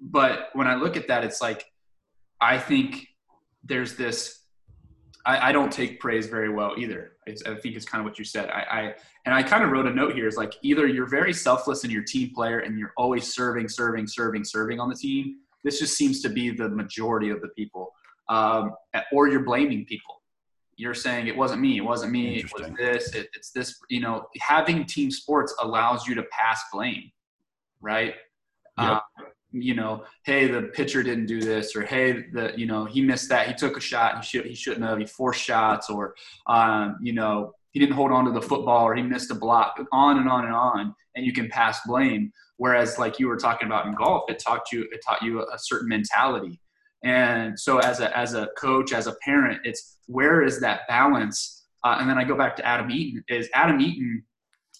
[0.00, 1.64] But when I look at that, it's like
[2.40, 3.06] I think
[3.62, 4.40] there's this.
[5.26, 7.12] I, I don't take praise very well either.
[7.26, 8.50] It's, I think it's kind of what you said.
[8.50, 10.28] I, I and I kind of wrote a note here.
[10.28, 14.06] Is like either you're very selfless in your team player and you're always serving, serving,
[14.06, 15.36] serving, serving on the team.
[15.62, 17.90] This just seems to be the majority of the people,
[18.28, 18.72] um,
[19.12, 20.22] or you're blaming people
[20.76, 23.78] you're saying it wasn't me, it wasn't me, it was this, it, it's this.
[23.88, 27.10] You know, having team sports allows you to pass blame,
[27.80, 28.14] right?
[28.78, 28.90] Yep.
[28.90, 29.00] Um,
[29.52, 33.28] you know, hey, the pitcher didn't do this, or hey, the you know he missed
[33.28, 36.14] that, he took a shot, he should he shouldn't have, he forced shots, or
[36.48, 39.78] um, you know he didn't hold on to the football, or he missed a block,
[39.92, 42.32] on and on and on, and you can pass blame.
[42.56, 45.58] Whereas, like you were talking about in golf, it taught you it taught you a
[45.58, 46.60] certain mentality
[47.04, 51.66] and so as a, as a coach, as a parent, it's where is that balance?
[51.84, 54.24] Uh, and then I go back to Adam Eaton is Adam Eaton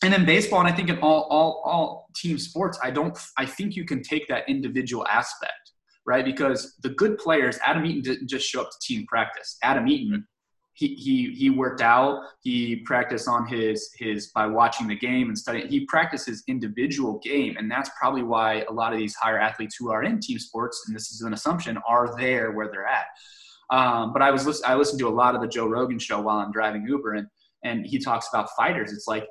[0.05, 3.47] and then baseball, and I think in all, all, all team sports, I don't, I
[3.47, 5.73] think you can take that individual aspect,
[6.05, 6.25] right?
[6.25, 9.57] Because the good players, Adam Eaton didn't just show up to team practice.
[9.63, 10.27] Adam Eaton
[10.75, 12.21] he, he he worked out.
[12.43, 15.69] He practiced on his his by watching the game and studying.
[15.69, 19.77] He practiced his individual game and that's probably why a lot of these higher athletes
[19.79, 23.07] who are in team sports and this is an assumption are there where they're at.
[23.71, 26.21] Um, but i was listen, i listened to a lot of the joe rogan show
[26.21, 27.27] while i'm driving uber and
[27.65, 28.93] and he talks about fighters.
[28.93, 29.27] It's like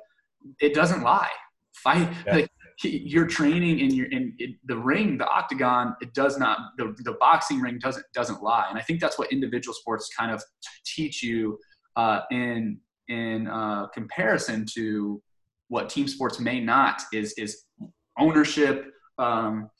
[0.60, 1.30] it doesn't lie.
[1.76, 2.34] Fight yeah.
[2.34, 2.50] like
[2.82, 7.12] your training in your in, in, the ring the octagon it does not the, the
[7.20, 8.66] boxing ring doesn't doesn't lie.
[8.68, 10.42] And i think that's what individual sports kind of
[10.84, 11.58] teach you
[11.96, 15.22] uh, in in uh, comparison to
[15.68, 17.62] what team sports may not is is
[18.18, 18.86] ownership
[19.18, 19.70] um,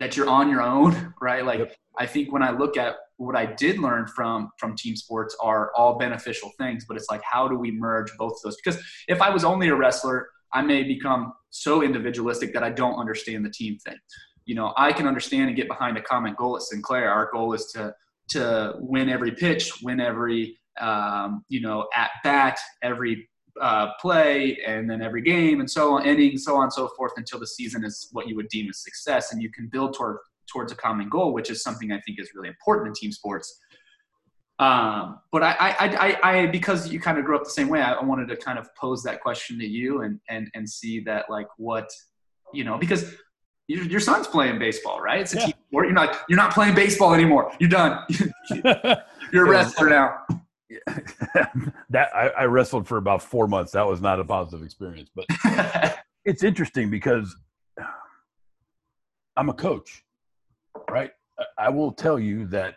[0.00, 1.44] that you're on your own right?
[1.44, 1.76] Like yep.
[1.98, 5.70] i think when i look at what i did learn from from team sports are
[5.76, 8.56] all beneficial things but it's like how do we merge both of those?
[8.56, 12.98] Because if i was only a wrestler I may become so individualistic that I don't
[12.98, 13.96] understand the team thing.
[14.44, 17.10] You know, I can understand and get behind a common goal at Sinclair.
[17.10, 17.94] Our goal is to
[18.30, 23.28] to win every pitch, win every um, you know at bat, every
[23.60, 27.38] uh, play, and then every game, and so on, inning, so on so forth, until
[27.38, 30.18] the season is what you would deem a success, and you can build toward
[30.50, 33.58] towards a common goal, which is something I think is really important in team sports.
[34.62, 37.80] Um, but I, I, I, I, because you kind of grew up the same way,
[37.80, 41.28] I wanted to kind of pose that question to you and, and, and see that
[41.28, 41.90] like what,
[42.54, 43.12] you know, because
[43.66, 45.20] your, your son's playing baseball, right?
[45.20, 45.46] It's a yeah.
[45.46, 45.86] team sport.
[45.86, 47.50] You're not, you're not playing baseball anymore.
[47.58, 48.04] You're done.
[49.32, 50.18] you're a wrestler now.
[51.90, 53.72] that I, I wrestled for about four months.
[53.72, 55.26] That was not a positive experience, but
[56.24, 57.34] it's interesting because
[59.36, 60.04] I'm a coach,
[60.88, 61.10] right?
[61.58, 62.76] I will tell you that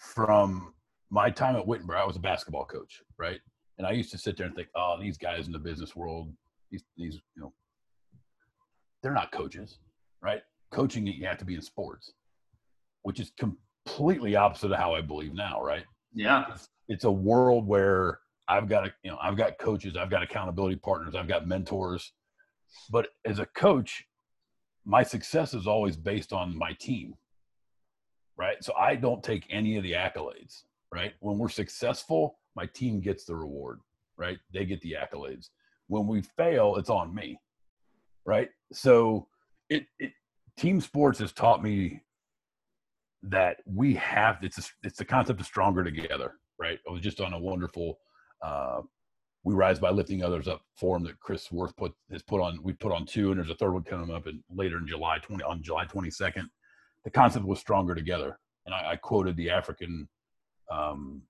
[0.00, 0.72] from
[1.10, 3.38] my time at Wittenberg, I was a basketball coach, right?
[3.78, 6.32] And I used to sit there and think, oh, these guys in the business world,
[6.70, 7.52] these, these, you know,
[9.02, 9.78] they're not coaches,
[10.22, 10.40] right?
[10.70, 12.12] Coaching, you have to be in sports,
[13.02, 15.84] which is completely opposite of how I believe now, right?
[16.14, 16.44] Yeah.
[16.50, 20.22] It's, it's a world where I've got, a, you know, I've got coaches, I've got
[20.22, 22.12] accountability partners, I've got mentors.
[22.90, 24.04] But as a coach,
[24.84, 27.14] my success is always based on my team,
[28.40, 28.64] right?
[28.64, 31.12] So I don't take any of the accolades, right?
[31.20, 33.80] When we're successful, my team gets the reward,
[34.16, 34.38] right?
[34.54, 35.50] They get the accolades.
[35.88, 37.38] When we fail, it's on me,
[38.24, 38.48] right?
[38.72, 39.28] So
[39.68, 40.12] it, it
[40.56, 42.00] team sports has taught me
[43.24, 46.78] that we have it's a, it's the concept of stronger together, right?
[46.88, 47.98] I was just on a wonderful
[48.42, 48.80] uh,
[49.44, 52.58] we rise by lifting others up forum that Chris Worth put has put on.
[52.62, 55.18] We put on two, and there's a third one coming up in, later in July
[55.18, 56.46] twenty on July 22nd
[57.04, 58.38] the concept was stronger together.
[58.66, 60.08] And I, I quoted the African
[60.70, 61.22] um,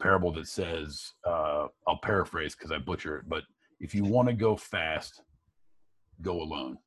[0.00, 3.42] parable that says, uh, I'll paraphrase because I butcher it, but
[3.80, 5.22] if you want to go fast,
[6.20, 6.78] go alone.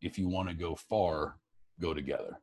[0.00, 1.38] If you want to go far,
[1.80, 2.38] go together.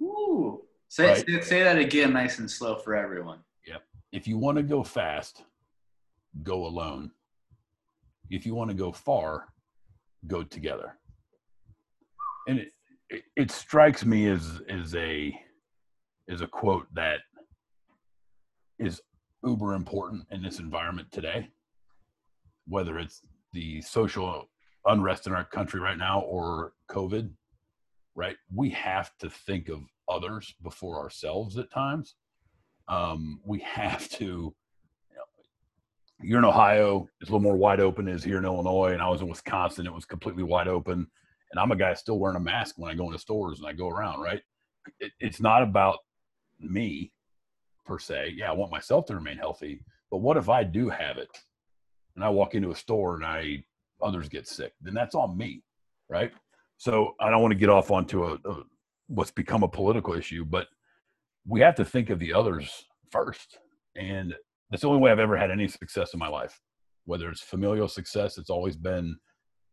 [0.00, 0.62] Ooh.
[0.88, 1.26] Say, right?
[1.26, 3.40] say, say that again, nice and slow for everyone.
[3.66, 3.82] Yep.
[4.12, 5.44] If you want to go fast,
[6.42, 7.10] go alone.
[8.30, 9.48] If you want to go far,
[10.26, 10.97] go together
[12.48, 12.72] and it,
[13.10, 15.38] it, it strikes me as as a
[16.28, 17.20] as a quote that
[18.78, 19.00] is
[19.44, 21.48] uber important in this environment today
[22.66, 24.48] whether it's the social
[24.86, 27.30] unrest in our country right now or covid
[28.16, 32.16] right we have to think of others before ourselves at times
[32.88, 34.54] um, we have to you
[35.14, 35.22] know,
[36.22, 39.10] you're in Ohio, it's a little more wide open as here in Illinois, and I
[39.10, 41.06] was in Wisconsin, it was completely wide open.
[41.50, 43.72] And I'm a guy still wearing a mask when I go into stores and I
[43.72, 44.42] go around, right?
[45.00, 45.98] It, it's not about
[46.60, 47.12] me
[47.86, 48.34] per se.
[48.36, 51.30] Yeah, I want myself to remain healthy, but what if I do have it
[52.16, 53.64] and I walk into a store and I
[54.02, 54.72] others get sick?
[54.80, 55.62] Then that's on me,
[56.08, 56.32] right?
[56.76, 58.62] So I don't want to get off onto a, a
[59.08, 60.68] what's become a political issue, but
[61.46, 63.58] we have to think of the others first.
[63.96, 64.34] And
[64.70, 66.60] that's the only way I've ever had any success in my life.
[67.06, 69.16] Whether it's familial success, it's always been,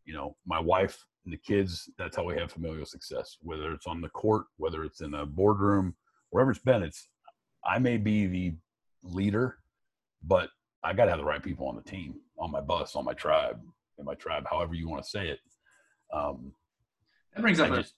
[0.06, 1.90] you know, my wife and the kids.
[1.98, 3.38] That's how we have familial success.
[3.42, 5.96] Whether it's on the court, whether it's in a boardroom,
[6.30, 7.10] wherever it's been, it's
[7.66, 8.54] I may be the
[9.04, 9.58] leader,
[10.24, 10.50] but
[10.84, 13.14] I got to have the right people on the team, on my bus, on my
[13.14, 13.60] tribe,
[13.98, 15.40] in my tribe, however you want to say it.
[16.14, 16.52] Um,
[17.34, 17.72] that brings up.
[17.72, 17.96] I just,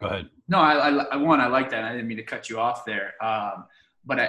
[0.00, 0.30] go ahead.
[0.48, 1.84] No, I, I, I one, I like that.
[1.84, 3.12] I didn't mean to cut you off there.
[3.22, 3.66] Um,
[4.06, 4.24] but I,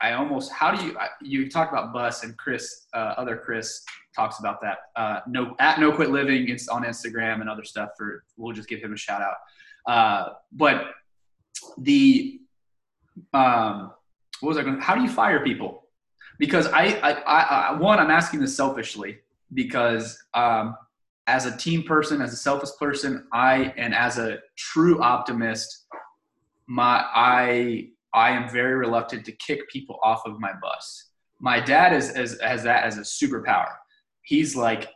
[0.00, 3.82] I, I, almost, how do you, you talk about bus and Chris, uh, other Chris
[4.14, 4.78] talks about that.
[4.96, 8.68] Uh, no, at no quit living it's on Instagram and other stuff for, we'll just
[8.68, 9.36] give him a shout out.
[9.86, 10.90] Uh, but
[11.78, 12.40] the,
[13.32, 13.92] um,
[14.40, 15.84] what was I going how do you fire people?
[16.38, 19.18] Because I, I, I, one, I'm asking this selfishly
[19.52, 20.76] because, um,
[21.26, 25.86] as a team person, as a selfish person, I, and as a true optimist,
[26.66, 31.10] my, I, I am very reluctant to kick people off of my bus.
[31.40, 33.72] My dad is, is has that as a superpower.
[34.22, 34.88] He's like,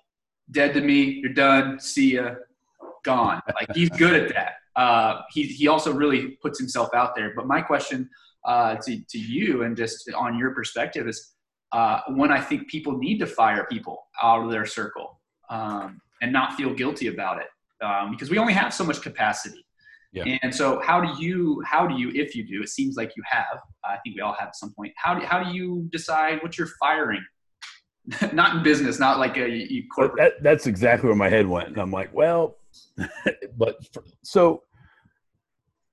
[0.51, 2.37] dead to me, you're done, see ya,
[3.05, 3.43] gone.
[3.55, 4.53] Like he's good at that.
[4.77, 7.33] Uh, he, he also really puts himself out there.
[7.35, 8.09] But my question
[8.45, 11.35] uh, to, to you and just on your perspective is
[11.73, 16.33] uh, when I think people need to fire people out of their circle um, and
[16.33, 17.49] not feel guilty about it
[17.85, 19.65] um, because we only have so much capacity.
[20.13, 20.39] Yeah.
[20.43, 23.23] And so, how do you, how do you, if you do, it seems like you
[23.31, 23.61] have.
[23.85, 24.93] I think we all have at some point.
[24.97, 27.23] How do how do you decide what you're firing?
[28.33, 30.17] not in business, not like a you corporate.
[30.19, 31.69] That, that's exactly where my head went.
[31.69, 32.59] And I'm like, well,
[33.57, 34.63] but for, so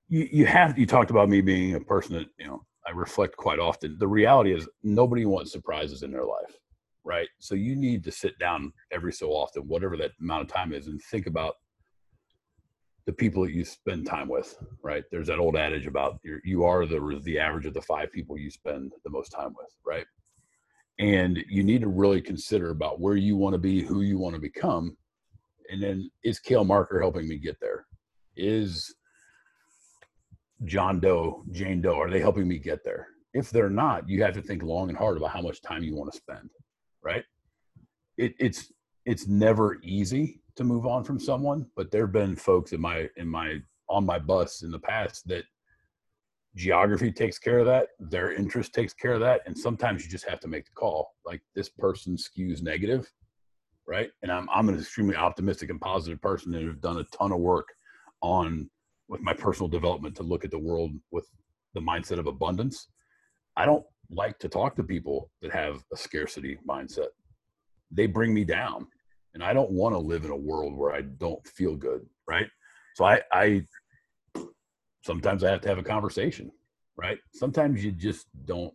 [0.08, 3.36] you you have you talked about me being a person that you know I reflect
[3.36, 3.96] quite often.
[3.98, 6.56] The reality is nobody wants surprises in their life,
[7.04, 7.28] right?
[7.38, 10.86] So you need to sit down every so often, whatever that amount of time is,
[10.86, 11.54] and think about
[13.06, 15.04] the people that you spend time with, right?
[15.10, 18.36] There's that old adage about you're, you are the the average of the five people
[18.36, 20.06] you spend the most time with, right?
[20.98, 24.34] And you need to really consider about where you want to be, who you want
[24.34, 24.96] to become,
[25.70, 27.86] and then is Cale Marker helping me get there?
[28.36, 28.94] Is
[30.64, 33.08] John Doe, Jane Doe, are they helping me get there?
[33.34, 35.94] If they're not, you have to think long and hard about how much time you
[35.94, 36.50] want to spend,
[37.04, 37.24] right?
[38.16, 38.72] It, it's
[39.04, 43.08] it's never easy to move on from someone, but there have been folks in my
[43.16, 45.44] in my on my bus in the past that
[46.56, 50.26] geography takes care of that, their interest takes care of that, and sometimes you just
[50.26, 51.14] have to make the call.
[51.24, 53.10] Like this person skews negative,
[53.86, 54.10] right?
[54.22, 57.38] And I'm I'm an extremely optimistic and positive person and have done a ton of
[57.38, 57.68] work
[58.22, 58.68] on
[59.08, 61.28] with my personal development to look at the world with
[61.74, 62.88] the mindset of abundance.
[63.56, 67.08] I don't like to talk to people that have a scarcity mindset.
[67.90, 68.88] They bring me down
[69.36, 72.46] and I don't want to live in a world where I don't feel good, right?
[72.94, 73.66] So I, I
[75.04, 76.50] sometimes I have to have a conversation,
[76.96, 77.18] right?
[77.34, 78.72] Sometimes you just don't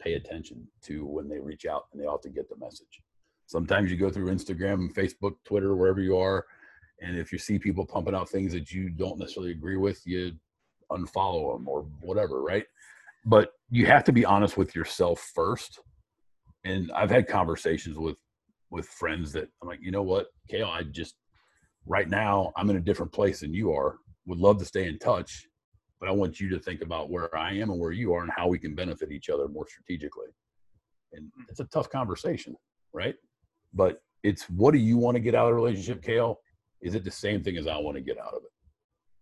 [0.00, 3.02] pay attention to when they reach out and they ought to get the message.
[3.46, 6.46] Sometimes you go through Instagram, Facebook, Twitter, wherever you are,
[7.02, 10.30] and if you see people pumping out things that you don't necessarily agree with, you
[10.92, 12.64] unfollow them or whatever, right?
[13.24, 15.80] But you have to be honest with yourself first.
[16.62, 18.16] And I've had conversations with
[18.70, 21.14] with friends that I'm like, you know what, Cale, I just
[21.86, 23.98] right now I'm in a different place than you are.
[24.26, 25.46] Would love to stay in touch,
[26.00, 28.32] but I want you to think about where I am and where you are and
[28.34, 30.28] how we can benefit each other more strategically.
[31.12, 31.44] And hmm.
[31.48, 32.56] it's a tough conversation,
[32.92, 33.14] right?
[33.72, 36.40] But it's what do you want to get out of the relationship, Cale?
[36.82, 38.52] Is it the same thing as I want to get out of it?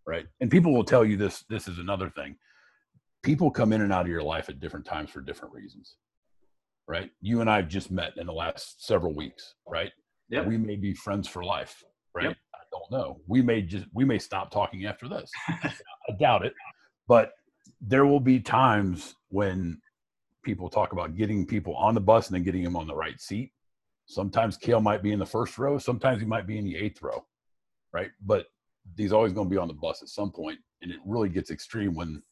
[0.07, 0.27] Right.
[0.41, 2.37] And people will tell you this this is another thing.
[3.23, 5.97] People come in and out of your life at different times for different reasons
[6.87, 7.11] right?
[7.21, 9.93] You and I have just met in the last several weeks, right?
[10.29, 10.43] Yeah.
[10.43, 11.83] We may be friends for life,
[12.15, 12.25] right?
[12.25, 12.37] Yep.
[12.55, 13.21] I don't know.
[13.27, 15.31] We may just we may stop talking after this.
[15.49, 15.73] I
[16.19, 16.55] doubt it,
[17.09, 17.33] but
[17.81, 19.81] there will be times when
[20.43, 23.21] people talk about getting people on the bus and then getting them on the right
[23.21, 23.53] seat.
[24.07, 25.79] Sometimes Cale might be in the first row.
[25.79, 27.25] Sometimes he might be in the eighth row,
[27.93, 28.11] right?
[28.25, 28.47] But
[28.97, 31.51] he's always going to be on the bus at some point, and it really gets
[31.51, 32.23] extreme when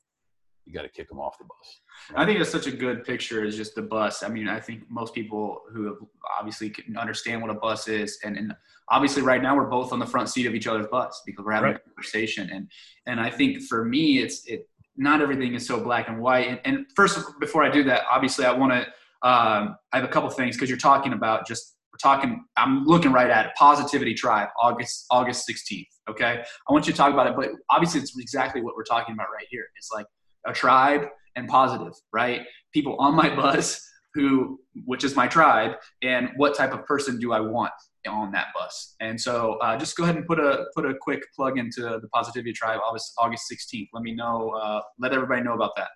[0.64, 1.80] you got to kick them off the bus.
[2.14, 4.22] I think it's such a good picture is just the bus.
[4.22, 5.96] I mean, I think most people who have
[6.38, 8.54] obviously can understand what a bus is, and, and
[8.88, 11.52] obviously right now we're both on the front seat of each other's bus because we're
[11.52, 11.80] having right.
[11.80, 12.50] a conversation.
[12.50, 12.70] And
[13.06, 16.48] and I think for me, it's it not everything is so black and white.
[16.48, 18.80] And, and first, before I do that, obviously I want to
[19.22, 22.44] um, I have a couple things because you're talking about just we're talking.
[22.56, 23.52] I'm looking right at it.
[23.56, 25.86] Positivity Tribe, August August 16th.
[26.10, 29.14] Okay, I want you to talk about it, but obviously it's exactly what we're talking
[29.14, 29.66] about right here.
[29.76, 30.06] It's like
[30.46, 32.42] a tribe and positive, right?
[32.72, 33.80] People on my bus
[34.14, 35.72] who, which is my tribe,
[36.02, 37.72] and what type of person do I want
[38.06, 38.94] on that bus?
[39.00, 42.08] And so, uh, just go ahead and put a put a quick plug into the
[42.12, 43.88] Positivity Tribe, August August 16th.
[43.92, 44.50] Let me know.
[44.50, 45.88] Uh, let everybody know about that.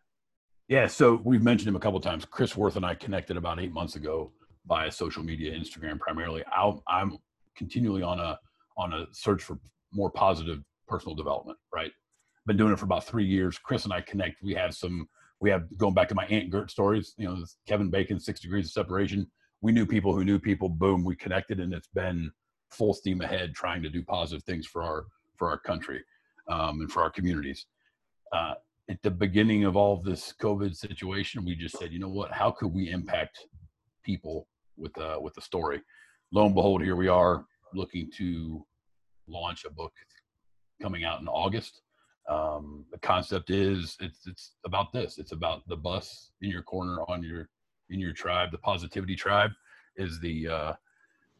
[0.69, 2.25] Yeah, so we've mentioned him a couple times.
[2.25, 4.33] Chris Worth and I connected about eight months ago
[4.67, 6.43] via social media, Instagram primarily.
[6.53, 7.19] i am
[7.57, 8.39] continually on a
[8.77, 9.59] on a search for
[9.93, 11.59] more positive personal development.
[11.73, 11.93] Right,
[12.47, 13.59] been doing it for about three years.
[13.59, 14.43] Chris and I connect.
[14.43, 15.09] We have some.
[15.41, 17.15] We have going back to my Aunt Gert stories.
[17.19, 19.31] You know, Kevin Bacon, six degrees of separation.
[19.61, 20.69] We knew people who knew people.
[20.69, 22.31] Boom, we connected, and it's been
[22.71, 26.03] full steam ahead trying to do positive things for our for our country
[26.49, 27.67] um, and for our communities.
[28.33, 28.55] Uh,
[28.89, 32.31] at the beginning of all of this COVID situation, we just said, you know what?
[32.31, 33.47] How could we impact
[34.05, 35.83] people with uh, with the story?
[36.33, 37.45] Lo and behold, here we are
[37.75, 38.65] looking to
[39.29, 39.93] launch a book
[40.81, 41.83] coming out in August.
[42.29, 45.19] Um, the concept is it's it's about this.
[45.19, 47.49] It's about the bus in your corner on your
[47.91, 48.51] in your tribe.
[48.51, 49.53] The positivity tribe
[49.97, 50.73] is the uh,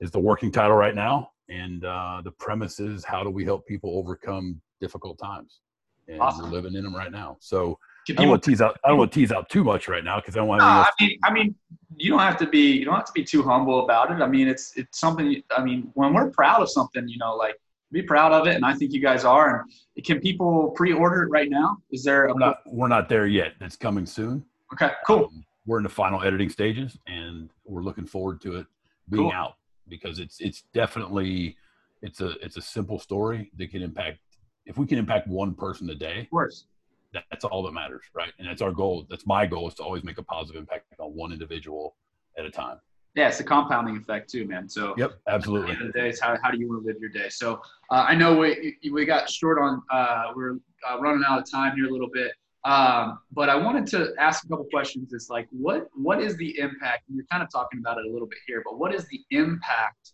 [0.01, 3.67] is the working title right now, and uh, the premise is how do we help
[3.67, 5.61] people overcome difficult times
[6.09, 6.45] and awesome.
[6.45, 7.37] we're living in them right now.
[7.41, 7.79] So
[8.09, 8.79] I don't want to tease out.
[8.85, 10.61] I don't want to tease out too much right now because I want.
[10.61, 11.55] No, I mean, I mean,
[11.97, 12.73] you don't have to be.
[12.73, 14.23] You don't have to be too humble about it.
[14.23, 15.43] I mean, it's it's something.
[15.57, 17.57] I mean, when we're proud of something, you know, like
[17.97, 19.65] be proud of it, and I think you guys are.
[19.97, 21.79] And can people pre-order it right now?
[21.91, 22.27] Is there?
[22.27, 23.55] A- we're, not, we're not there yet.
[23.61, 24.45] It's coming soon.
[24.73, 25.27] Okay, cool.
[25.27, 28.67] Um, we're in the final editing stages, and we're looking forward to it
[29.09, 29.33] being cool.
[29.33, 29.57] out
[29.89, 31.57] because it's it's definitely
[32.03, 34.19] it's a it's a simple story that can impact
[34.67, 36.67] if we can impact one person a day, of course,
[37.13, 38.33] that's all that matters, right?
[38.39, 39.07] And that's our goal.
[39.09, 41.97] That's my goal is to always make a positive impact on one individual
[42.37, 42.79] at a time.
[43.17, 44.69] Yeah, it's a compounding effect too, man.
[44.69, 45.73] So yep, absolutely.
[45.73, 47.09] At the end of the day, it's how, how do you want to live your
[47.09, 47.31] day?
[47.31, 50.59] So uh, I know we we got short on uh, we're
[50.89, 52.33] uh, running out of time here a little bit,
[52.65, 55.15] um, but I wanted to ask a couple questions.
[55.15, 57.09] It's like what what is the impact?
[57.09, 59.21] And you're kind of talking about it a little bit here, but what is the
[59.31, 60.13] impact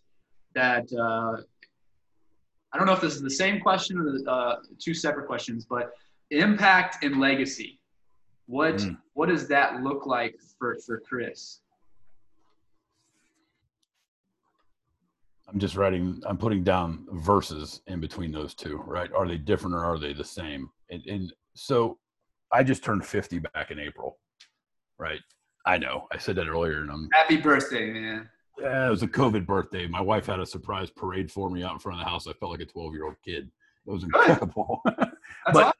[0.55, 1.41] that uh,
[2.71, 5.91] I don't know if this is the same question or uh, two separate questions, but
[6.31, 7.81] impact and legacy.
[8.45, 8.97] What mm.
[9.13, 11.59] what does that look like for for Chris?
[15.53, 16.21] I'm just writing.
[16.25, 18.77] I'm putting down verses in between those two.
[18.87, 19.11] Right?
[19.13, 20.69] Are they different or are they the same?
[20.89, 21.99] And, and so,
[22.51, 24.17] I just turned 50 back in April.
[24.97, 25.19] Right?
[25.65, 26.07] I know.
[26.11, 28.29] I said that earlier, and I'm happy birthday, man.
[28.59, 29.87] Yeah, it was a COVID birthday.
[29.87, 32.27] My wife had a surprise parade for me out in front of the house.
[32.27, 33.49] I felt like a 12 year old kid.
[33.85, 34.81] It was incredible.
[34.85, 35.09] but
[35.55, 35.71] awesome.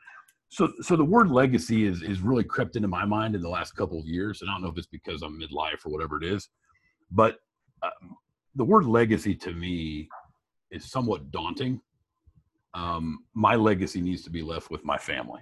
[0.49, 3.75] so, so the word legacy is is really crept into my mind in the last
[3.75, 6.25] couple of years, and I don't know if it's because I'm midlife or whatever it
[6.25, 6.49] is,
[7.11, 7.37] but
[7.83, 8.15] um,
[8.55, 10.09] the word legacy to me
[10.71, 11.81] is somewhat daunting.
[12.73, 15.41] Um, my legacy needs to be left with my family,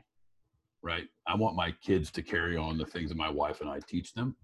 [0.82, 1.07] right?
[1.28, 4.14] I want my kids to carry on the things that my wife and I teach
[4.14, 4.36] them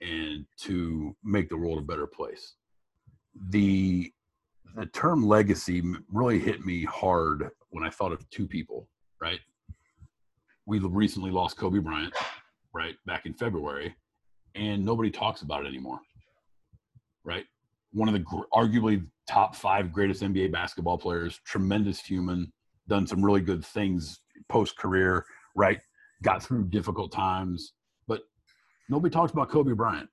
[0.00, 2.54] and to make the world a better place.
[3.50, 4.12] The
[4.74, 8.88] the term legacy really hit me hard when I thought of two people,
[9.20, 9.40] right?
[10.64, 12.14] We recently lost Kobe Bryant,
[12.72, 13.94] right, back in February,
[14.54, 16.00] and nobody talks about it anymore,
[17.22, 17.44] right?
[17.92, 18.24] One of the
[18.54, 22.52] arguably top five greatest NBA basketball players, tremendous human,
[22.88, 25.24] done some really good things post career,
[25.54, 25.80] right?
[26.22, 27.74] Got through difficult times,
[28.08, 28.22] but
[28.88, 30.08] nobody talks about Kobe Bryant.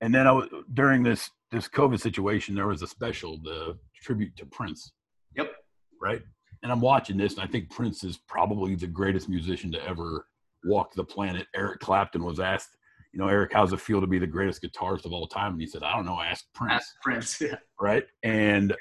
[0.00, 4.36] And then I was, during this this COVID situation, there was a special, the tribute
[4.36, 4.92] to Prince.
[5.36, 5.52] Yep.
[6.00, 6.22] Right.
[6.62, 10.26] And I'm watching this, and I think Prince is probably the greatest musician to ever
[10.64, 11.46] walk the planet.
[11.54, 12.76] Eric Clapton was asked,
[13.12, 15.52] you know, Eric, how's it feel to be the greatest guitarist of all time?
[15.52, 16.20] And he said, I don't know.
[16.20, 16.72] Ask Prince.
[16.74, 17.40] Ask Prince.
[17.40, 17.56] Yeah.
[17.80, 18.04] Right.
[18.22, 18.74] And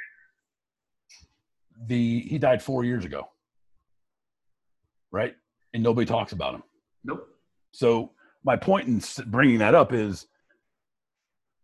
[1.88, 3.28] the he died four years ago.
[5.12, 5.36] Right.
[5.74, 6.64] And nobody talks about him.
[7.04, 7.28] Nope.
[7.72, 8.12] So
[8.44, 9.02] my point in
[9.32, 10.28] bringing that up is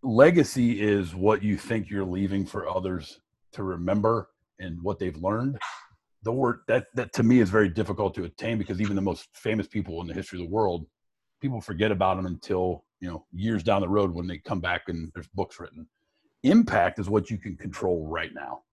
[0.02, 3.20] legacy is what you think you're leaving for others
[3.54, 5.60] to remember and what they've learned
[6.26, 9.30] the word that that to me is very difficult to attain because even the most
[9.34, 10.86] famous people in the history of the world
[11.46, 14.84] people forget about them until you know years down the road when they come back
[14.88, 15.88] and there's books written
[16.42, 18.64] impact is what you can control right now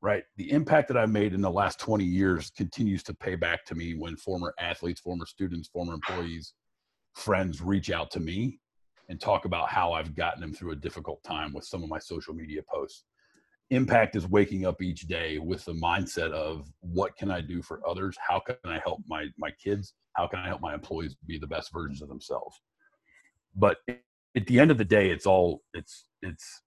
[0.00, 3.64] right the impact that i've made in the last 20 years continues to pay back
[3.64, 6.54] to me when former athletes former students former employees
[7.14, 8.58] friends reach out to me
[9.08, 11.98] and talk about how I've gotten them through a difficult time with some of my
[11.98, 13.04] social media posts.
[13.70, 17.80] Impact is waking up each day with the mindset of what can I do for
[17.88, 18.16] others?
[18.20, 19.94] How can I help my my kids?
[20.14, 22.60] How can I help my employees be the best versions of themselves?
[23.56, 23.78] But
[24.36, 26.62] at the end of the day, it's all it's it's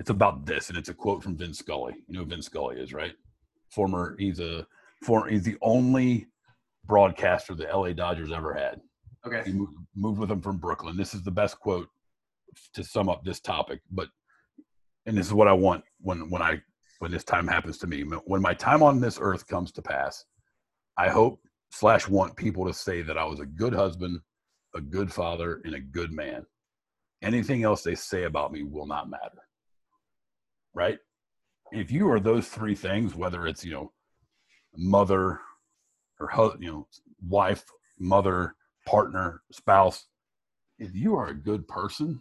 [0.00, 1.94] it's about this, and it's a quote from Vin Scully.
[2.08, 3.12] You know who Vin Scully is, right?
[3.70, 4.66] Former, he's a
[5.04, 6.26] former, he's the only
[6.86, 8.80] broadcaster the LA Dodgers ever had.
[9.26, 9.42] Okay.
[9.44, 10.96] He moved, moved with them from Brooklyn.
[10.96, 11.88] This is the best quote
[12.72, 14.08] to sum up this topic, but
[15.06, 16.60] and this is what I want when when I
[16.98, 18.02] when this time happens to me.
[18.02, 20.24] When my time on this earth comes to pass,
[20.98, 21.40] I hope
[21.70, 24.20] slash want people to say that I was a good husband,
[24.74, 26.44] a good father, and a good man.
[27.22, 29.42] Anything else they say about me will not matter.
[30.74, 30.98] Right?
[31.72, 33.92] If you are those three things, whether it's you know
[34.76, 35.40] mother
[36.18, 36.86] or you know
[37.26, 37.64] wife,
[37.98, 38.54] mother,
[38.86, 40.06] partner, spouse,
[40.78, 42.20] if you are a good person,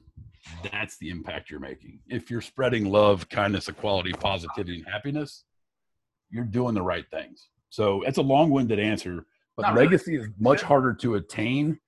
[0.72, 2.00] that's the impact you're making.
[2.08, 5.44] If you're spreading love, kindness, equality, positivity, and happiness,
[6.30, 7.50] you're doing the right things.
[7.70, 9.26] So it's a long-winded answer,
[9.56, 10.30] but Not legacy really.
[10.30, 11.80] is much harder to attain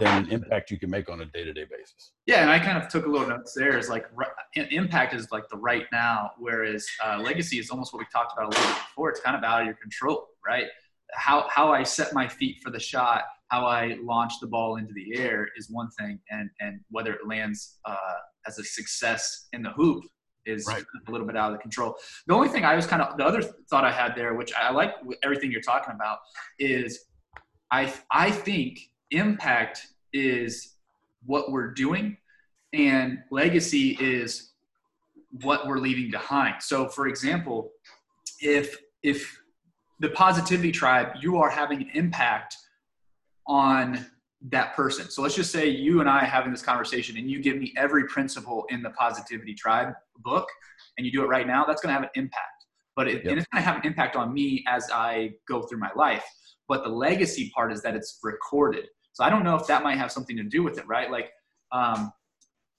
[0.00, 2.12] than an impact you can make on a day-to-day basis.
[2.26, 3.78] Yeah, and I kind of took a little notes there.
[3.78, 4.06] Is like
[4.54, 8.46] impact is like the right now, whereas uh, legacy is almost what we talked about
[8.46, 9.10] a little bit before.
[9.10, 10.66] It's kind of out of your control, right?
[11.12, 14.92] How how I set my feet for the shot how I launch the ball into
[14.92, 17.96] the air is one thing, and and whether it lands uh,
[18.46, 20.04] as a success in the hoop
[20.46, 20.84] is right.
[21.08, 21.96] a little bit out of the control.
[22.26, 24.70] The only thing I was kind of the other thought I had there, which I
[24.70, 26.18] like everything you're talking about,
[26.58, 27.06] is
[27.70, 28.78] I I think
[29.10, 30.74] impact is
[31.24, 32.16] what we're doing,
[32.72, 34.52] and legacy is
[35.42, 36.62] what we're leaving behind.
[36.62, 37.72] So, for example,
[38.40, 39.40] if if
[40.00, 42.56] the positivity tribe, you are having an impact
[43.46, 44.06] on
[44.42, 45.10] that person.
[45.10, 48.06] So let's just say you and I having this conversation and you give me every
[48.06, 50.48] principle in the Positivity Tribe book
[50.96, 52.64] and you do it right now, that's going to have an impact.
[52.94, 53.26] But it, yep.
[53.26, 56.24] and it's going to have an impact on me as I go through my life.
[56.68, 58.86] But the legacy part is that it's recorded.
[59.12, 61.10] So I don't know if that might have something to do with it, right?
[61.10, 61.30] Like,
[61.72, 62.12] um,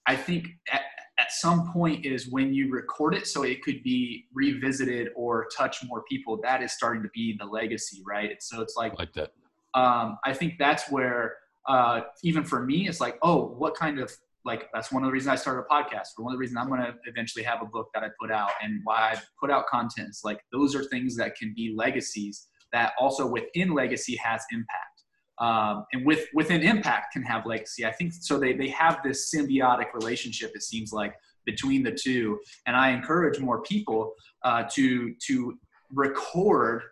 [0.06, 0.82] I think at,
[1.18, 5.78] at some point is when you record it so it could be revisited or touch
[5.84, 6.38] more people.
[6.42, 8.36] That is starting to be the legacy, right?
[8.40, 9.32] So it's like, like that
[9.74, 11.36] um, I think that's where
[11.68, 14.10] uh, even for me, it's like, oh, what kind of
[14.44, 16.08] like that's one of the reasons I started a podcast.
[16.16, 18.30] For one of the reasons I'm going to eventually have a book that I put
[18.30, 20.24] out, and why I put out contents.
[20.24, 25.02] Like those are things that can be legacies that also within legacy has impact.
[25.40, 27.84] Um, and with within impact can have legacy.
[27.84, 28.38] I think so.
[28.38, 30.52] They they have this symbiotic relationship.
[30.54, 31.14] It seems like
[31.44, 35.58] between the two, and I encourage more people uh, to to
[35.92, 36.82] record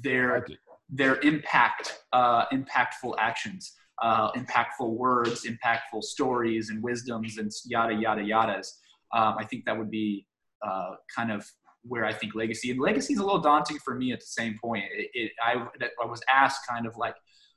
[0.00, 0.46] their
[0.92, 3.72] their impact, uh, impactful actions,
[4.02, 8.68] uh, impactful words, impactful stories and wisdoms and yada, yada, yadas.
[9.14, 10.26] Um, I think that would be
[10.66, 11.44] uh, kind of
[11.82, 14.58] where I think legacy and legacy is a little daunting for me at the same
[14.62, 14.84] point.
[14.94, 15.54] It, it, I,
[16.02, 17.16] I was asked kind of like,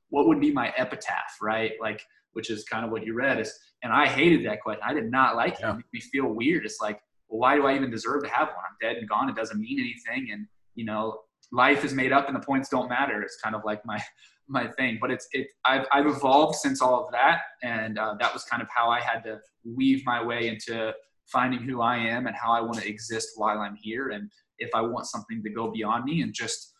[0.09, 1.73] what would be my epitaph, right?
[1.81, 2.01] Like,
[2.33, 4.81] which is kind of what you read is, and I hated that question.
[4.85, 5.67] I did not like yeah.
[5.67, 5.71] it.
[5.71, 6.65] It made me feel weird.
[6.65, 8.63] It's like, well, why do I even deserve to have one?
[8.67, 9.29] I'm dead and gone.
[9.29, 10.31] It doesn't mean anything.
[10.31, 11.19] And, you know,
[11.51, 13.21] life is made up and the points don't matter.
[13.21, 14.01] It's kind of like my
[14.47, 14.99] my thing.
[15.01, 18.61] But it's it I've I've evolved since all of that, and uh, that was kind
[18.61, 20.93] of how I had to weave my way into
[21.25, 24.29] finding who I am and how I want to exist while I'm here, and
[24.59, 26.73] if I want something to go beyond me and just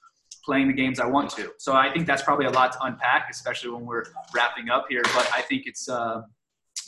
[0.45, 1.51] playing the games I want to.
[1.57, 4.03] So I think that's probably a lot to unpack, especially when we're
[4.34, 5.01] wrapping up here.
[5.03, 6.22] But I think it's uh,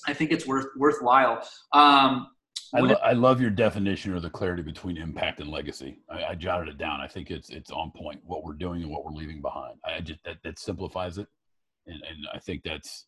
[0.07, 1.47] I think it's worth worthwhile.
[1.73, 2.27] Um,
[2.73, 5.99] I, lo- I love your definition or the clarity between impact and legacy.
[6.09, 6.99] I, I, jotted it down.
[6.99, 9.75] I think it's it's on point what we're doing and what we're leaving behind.
[9.85, 11.27] I just that, that simplifies it,
[11.85, 13.05] and and I think that's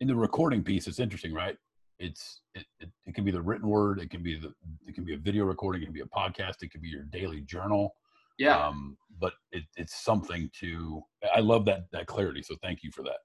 [0.00, 0.86] in the recording piece.
[0.86, 1.56] It's interesting, right?
[1.98, 4.00] It's it, it, it can be the written word.
[4.00, 4.52] It can be the
[4.86, 5.82] it can be a video recording.
[5.82, 6.62] It can be a podcast.
[6.62, 7.94] It can be your daily journal.
[8.38, 8.58] Yeah.
[8.58, 11.02] Um, but it, it's something to.
[11.34, 12.42] I love that that clarity.
[12.42, 13.18] So thank you for that.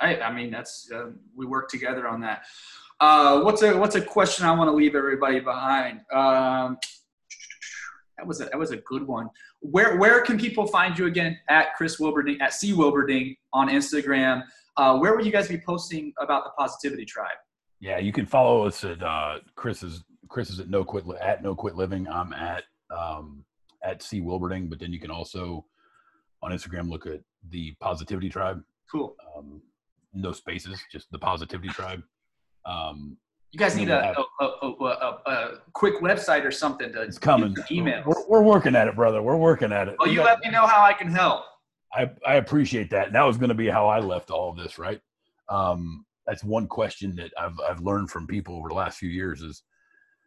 [0.00, 2.44] I I mean that's uh, we work together on that.
[3.00, 6.00] Uh, what's a what's a question I want to leave everybody behind?
[6.12, 6.78] Um,
[8.16, 9.28] that was a that was a good one.
[9.60, 14.44] Where where can people find you again at Chris Wilberding at C Wilberding on Instagram?
[14.76, 17.36] Uh, where will you guys be posting about the Positivity Tribe?
[17.80, 21.54] Yeah, you can follow us at uh, Chris's Chris is at No Quit at No
[21.54, 22.08] Quit Living.
[22.08, 23.44] I'm at um,
[23.82, 25.64] at C Wilberding, but then you can also
[26.42, 27.20] on Instagram look at
[27.50, 28.62] the Positivity Tribe.
[28.90, 29.16] Cool.
[29.36, 29.62] Um,
[30.12, 32.02] no spaces, just the Positivity Tribe.
[32.66, 33.16] Um,
[33.54, 37.54] you guys need a, a, a, a, quick website or something to it's coming.
[37.70, 38.02] Email.
[38.04, 39.22] We're, we're, working at it, brother.
[39.22, 39.94] We're working at it.
[40.00, 41.44] Well, you let me know how I can help.
[41.92, 43.06] I, I appreciate that.
[43.06, 45.00] And that was going to be how I left all of this, right?
[45.48, 49.40] Um, that's one question that I've, I've learned from people over the last few years
[49.40, 49.62] is,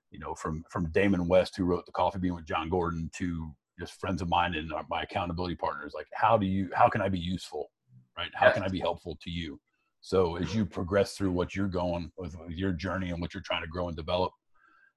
[0.10, 3.54] you know, from, from Damon West, who wrote the coffee bean with Jon Gordon to
[3.78, 7.10] just friends of mine and my accountability partners, like how do you, how can I
[7.10, 7.70] be useful?
[8.18, 8.32] Right.
[8.34, 9.60] How can I be helpful to you?
[10.08, 13.64] So as you progress through what you're going with, your journey and what you're trying
[13.64, 14.32] to grow and develop,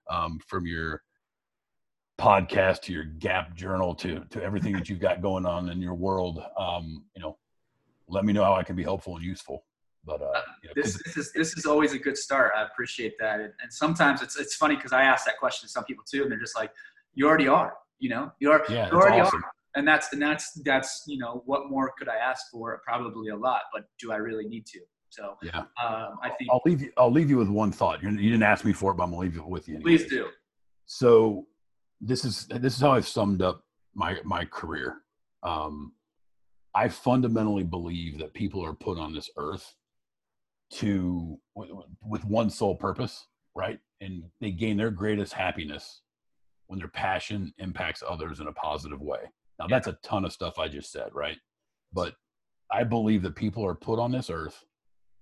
[0.09, 1.03] um, from your
[2.17, 5.97] podcast to your Gap journal to to everything that you've got going on in your
[5.97, 7.37] world, um, you know,
[8.07, 9.65] let me know how I can be helpful and useful.
[10.05, 12.53] But uh, you know, this, this is this is always a good start.
[12.57, 15.73] I appreciate that, and, and sometimes it's it's funny because I ask that question to
[15.73, 16.71] some people too, and they're just like,
[17.15, 18.65] "You already are." You know, you are.
[18.69, 19.43] Yeah, you already awesome.
[19.43, 19.51] are.
[19.75, 22.81] And that's and that's that's you know what more could I ask for?
[22.87, 24.79] Probably a lot, but do I really need to?
[25.11, 26.93] So yeah, um, I think I'll leave you.
[26.97, 28.01] I'll leave you with one thought.
[28.03, 29.77] You're, did not ask me for it, but I'm gonna leave it with you.
[29.77, 30.03] Anyways.
[30.03, 30.29] Please do.
[30.87, 31.47] So
[32.01, 34.99] this is this is how I've summed up my my career.
[35.43, 35.93] Um,
[36.75, 39.75] I fundamentally believe that people are put on this earth
[40.75, 41.39] to
[42.03, 43.81] with one sole purpose, right?
[44.01, 46.03] And they gain their greatest happiness
[46.69, 49.19] when their passion impacts others in a positive way.
[49.59, 51.37] Now that's a ton of stuff I just said, right?
[51.93, 52.15] But
[52.71, 54.65] I believe that people are put on this earth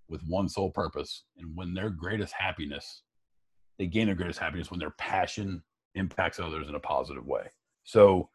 [0.08, 3.02] with one sole purpose, and when their greatest happiness,
[3.78, 5.62] they gain their greatest happiness when their passion
[5.94, 7.46] impacts others in a positive way.
[7.84, 8.28] So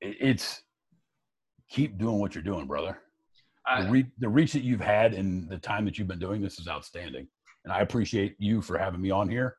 [0.00, 0.62] it's
[1.68, 2.98] keep doing what you're doing, brother.
[3.84, 6.58] the, re- the reach that you've had and the time that you've been doing this
[6.58, 7.26] is outstanding.
[7.64, 9.56] And I appreciate you for having me on here.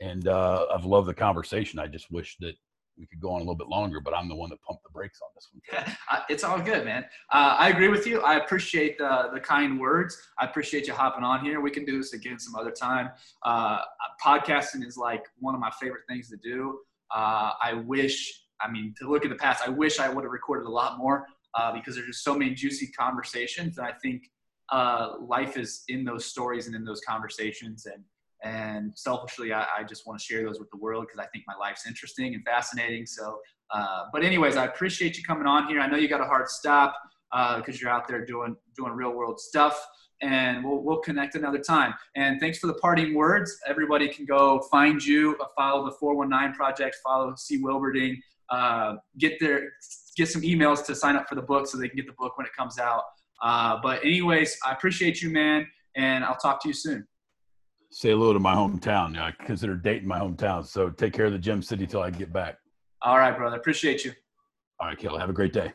[0.00, 1.80] And uh, I've loved the conversation.
[1.80, 2.54] I just wish that
[2.98, 4.90] we could go on a little bit longer, but I'm the one that pumped the
[4.90, 5.96] brakes on this one.
[6.28, 7.04] it's all good, man.
[7.30, 8.20] Uh, I agree with you.
[8.20, 10.18] I appreciate the, the kind words.
[10.38, 11.60] I appreciate you hopping on here.
[11.60, 13.10] We can do this again some other time.
[13.44, 13.80] Uh,
[14.24, 16.80] podcasting is like one of my favorite things to do.
[17.14, 20.32] Uh, I wish, I mean, to look at the past, I wish I would have
[20.32, 23.78] recorded a lot more uh, because there's just so many juicy conversations.
[23.78, 24.24] And I think
[24.70, 27.86] uh, life is in those stories and in those conversations.
[27.86, 28.02] And
[28.42, 31.44] and selfishly, I, I just want to share those with the world because I think
[31.46, 33.06] my life's interesting and fascinating.
[33.06, 35.80] So, uh, but anyways, I appreciate you coming on here.
[35.80, 36.94] I know you got a hard stop
[37.30, 39.84] because uh, you're out there doing doing real world stuff,
[40.22, 41.94] and we'll we'll connect another time.
[42.14, 43.58] And thanks for the parting words.
[43.66, 48.16] Everybody can go find you, uh, follow the 419 Project, follow C Wilberding,
[48.50, 49.72] uh, get their
[50.16, 52.38] get some emails to sign up for the book so they can get the book
[52.38, 53.02] when it comes out.
[53.42, 55.66] Uh, but anyways, I appreciate you, man,
[55.96, 57.06] and I'll talk to you soon
[57.90, 59.18] say hello to my hometown.
[59.18, 60.66] I consider Dayton my hometown.
[60.66, 62.58] So take care of the Gem City till I get back.
[63.02, 63.56] All right, brother.
[63.56, 64.12] Appreciate you.
[64.80, 65.18] All right, Kelly.
[65.18, 65.72] Have a great day.